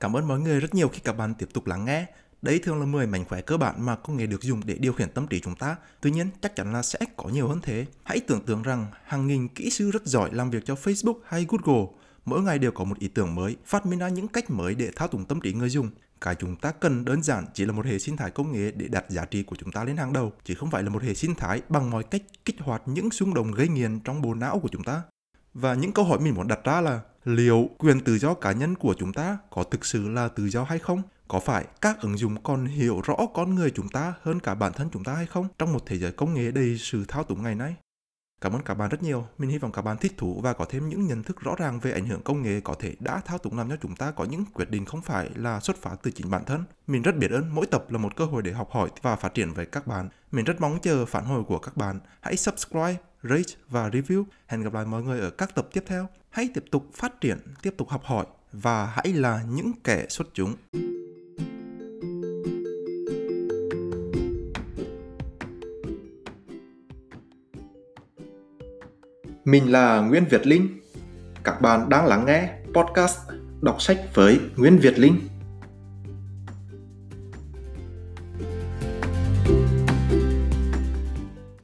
Cảm 0.00 0.16
ơn 0.16 0.28
mọi 0.28 0.40
người 0.40 0.60
rất 0.60 0.74
nhiều 0.74 0.88
khi 0.88 1.00
các 1.04 1.12
bạn 1.12 1.34
tiếp 1.34 1.48
tục 1.52 1.66
lắng 1.66 1.84
nghe. 1.84 2.06
Đấy 2.42 2.60
thường 2.64 2.80
là 2.80 2.86
10 2.86 3.06
mảnh 3.06 3.24
khỏe 3.24 3.40
cơ 3.40 3.56
bản 3.56 3.86
mà 3.86 3.96
công 3.96 4.16
nghệ 4.16 4.26
được 4.26 4.42
dùng 4.42 4.60
để 4.64 4.74
điều 4.74 4.92
khiển 4.92 5.10
tâm 5.10 5.26
trí 5.26 5.40
chúng 5.40 5.54
ta. 5.54 5.76
Tuy 6.00 6.10
nhiên, 6.10 6.30
chắc 6.40 6.56
chắn 6.56 6.72
là 6.72 6.82
sẽ 6.82 6.98
có 7.16 7.28
nhiều 7.28 7.48
hơn 7.48 7.60
thế. 7.62 7.86
Hãy 8.04 8.20
tưởng 8.20 8.40
tượng 8.40 8.62
rằng 8.62 8.86
hàng 9.04 9.26
nghìn 9.26 9.48
kỹ 9.48 9.70
sư 9.70 9.90
rất 9.90 10.06
giỏi 10.06 10.30
làm 10.32 10.50
việc 10.50 10.64
cho 10.64 10.74
Facebook 10.74 11.18
hay 11.24 11.46
Google. 11.48 11.86
Mỗi 12.28 12.42
ngày 12.42 12.58
đều 12.58 12.72
có 12.72 12.84
một 12.84 12.98
ý 12.98 13.08
tưởng 13.08 13.34
mới, 13.34 13.56
phát 13.64 13.86
minh 13.86 13.98
ra 13.98 14.08
những 14.08 14.28
cách 14.28 14.50
mới 14.50 14.74
để 14.74 14.90
thao 14.96 15.08
túng 15.08 15.24
tâm 15.24 15.40
trí 15.40 15.52
người 15.52 15.68
dùng. 15.68 15.90
Cái 16.20 16.34
chúng 16.34 16.56
ta 16.56 16.72
cần 16.72 17.04
đơn 17.04 17.22
giản 17.22 17.44
chỉ 17.54 17.64
là 17.64 17.72
một 17.72 17.86
hệ 17.86 17.98
sinh 17.98 18.16
thái 18.16 18.30
công 18.30 18.52
nghệ 18.52 18.70
để 18.70 18.88
đặt 18.88 19.04
giá 19.08 19.24
trị 19.24 19.42
của 19.42 19.56
chúng 19.56 19.72
ta 19.72 19.84
lên 19.84 19.96
hàng 19.96 20.12
đầu, 20.12 20.32
chứ 20.44 20.54
không 20.54 20.70
phải 20.70 20.82
là 20.82 20.90
một 20.90 21.02
hệ 21.02 21.14
sinh 21.14 21.34
thái 21.34 21.62
bằng 21.68 21.90
mọi 21.90 22.02
cách 22.02 22.22
kích 22.44 22.56
hoạt 22.60 22.82
những 22.86 23.10
xung 23.10 23.34
động 23.34 23.52
gây 23.52 23.68
nghiền 23.68 24.00
trong 24.00 24.22
bộ 24.22 24.34
não 24.34 24.58
của 24.58 24.68
chúng 24.68 24.84
ta. 24.84 25.02
Và 25.54 25.74
những 25.74 25.92
câu 25.92 26.04
hỏi 26.04 26.18
mình 26.18 26.34
muốn 26.34 26.48
đặt 26.48 26.58
ra 26.64 26.80
là 26.80 27.00
liệu 27.24 27.70
quyền 27.78 28.00
tự 28.00 28.18
do 28.18 28.34
cá 28.34 28.52
nhân 28.52 28.74
của 28.74 28.94
chúng 28.98 29.12
ta 29.12 29.38
có 29.50 29.64
thực 29.64 29.84
sự 29.84 30.08
là 30.08 30.28
tự 30.28 30.48
do 30.48 30.64
hay 30.64 30.78
không? 30.78 31.02
Có 31.28 31.40
phải 31.40 31.66
các 31.80 32.00
ứng 32.00 32.18
dụng 32.18 32.42
còn 32.42 32.66
hiểu 32.66 33.00
rõ 33.04 33.16
con 33.34 33.54
người 33.54 33.70
chúng 33.70 33.88
ta 33.88 34.14
hơn 34.22 34.40
cả 34.40 34.54
bản 34.54 34.72
thân 34.72 34.88
chúng 34.92 35.04
ta 35.04 35.14
hay 35.14 35.26
không 35.26 35.48
trong 35.58 35.72
một 35.72 35.86
thế 35.86 35.98
giới 35.98 36.12
công 36.12 36.34
nghệ 36.34 36.50
đầy 36.50 36.78
sự 36.78 37.04
thao 37.08 37.24
túng 37.24 37.42
ngày 37.42 37.54
nay? 37.54 37.74
Cảm 38.40 38.52
ơn 38.52 38.62
các 38.62 38.74
bạn 38.74 38.88
rất 38.88 39.02
nhiều. 39.02 39.26
Mình 39.38 39.50
hy 39.50 39.58
vọng 39.58 39.72
các 39.72 39.82
bạn 39.82 39.96
thích 39.96 40.12
thú 40.16 40.40
và 40.42 40.52
có 40.52 40.64
thêm 40.64 40.88
những 40.88 41.06
nhận 41.06 41.22
thức 41.22 41.40
rõ 41.40 41.54
ràng 41.58 41.80
về 41.80 41.92
ảnh 41.92 42.06
hưởng 42.06 42.22
công 42.22 42.42
nghệ 42.42 42.60
có 42.60 42.74
thể 42.78 42.94
đã 43.00 43.20
thao 43.24 43.38
túng 43.38 43.58
làm 43.58 43.70
cho 43.70 43.76
chúng 43.82 43.96
ta 43.96 44.10
có 44.10 44.24
những 44.24 44.44
quyết 44.54 44.70
định 44.70 44.84
không 44.84 45.02
phải 45.02 45.30
là 45.34 45.60
xuất 45.60 45.76
phát 45.76 45.96
từ 46.02 46.10
chính 46.10 46.30
bản 46.30 46.44
thân. 46.44 46.64
Mình 46.86 47.02
rất 47.02 47.16
biết 47.16 47.30
ơn 47.30 47.54
mỗi 47.54 47.66
tập 47.66 47.84
là 47.90 47.98
một 47.98 48.16
cơ 48.16 48.24
hội 48.24 48.42
để 48.42 48.52
học 48.52 48.70
hỏi 48.70 48.90
và 49.02 49.16
phát 49.16 49.34
triển 49.34 49.52
với 49.52 49.66
các 49.66 49.86
bạn. 49.86 50.08
Mình 50.32 50.44
rất 50.44 50.60
mong 50.60 50.78
chờ 50.82 51.06
phản 51.06 51.24
hồi 51.24 51.44
của 51.44 51.58
các 51.58 51.76
bạn. 51.76 52.00
Hãy 52.20 52.36
subscribe, 52.36 52.96
rate 53.22 53.54
và 53.68 53.88
review. 53.88 54.24
Hẹn 54.46 54.62
gặp 54.62 54.74
lại 54.74 54.84
mọi 54.84 55.02
người 55.02 55.20
ở 55.20 55.30
các 55.30 55.54
tập 55.54 55.68
tiếp 55.72 55.84
theo. 55.86 56.08
Hãy 56.30 56.48
tiếp 56.54 56.64
tục 56.70 56.86
phát 56.94 57.20
triển, 57.20 57.38
tiếp 57.62 57.74
tục 57.76 57.88
học 57.88 58.02
hỏi 58.04 58.26
và 58.52 58.86
hãy 58.86 59.12
là 59.12 59.42
những 59.48 59.72
kẻ 59.84 60.06
xuất 60.08 60.28
chúng. 60.34 60.54
Mình 69.50 69.72
là 69.72 70.00
Nguyễn 70.00 70.24
Việt 70.30 70.46
Linh. 70.46 70.80
Các 71.44 71.60
bạn 71.60 71.88
đang 71.88 72.06
lắng 72.06 72.24
nghe 72.26 72.48
podcast 72.74 73.18
Đọc 73.60 73.82
sách 73.82 73.98
với 74.14 74.40
Nguyễn 74.56 74.78
Việt 74.78 74.98
Linh. 74.98 75.20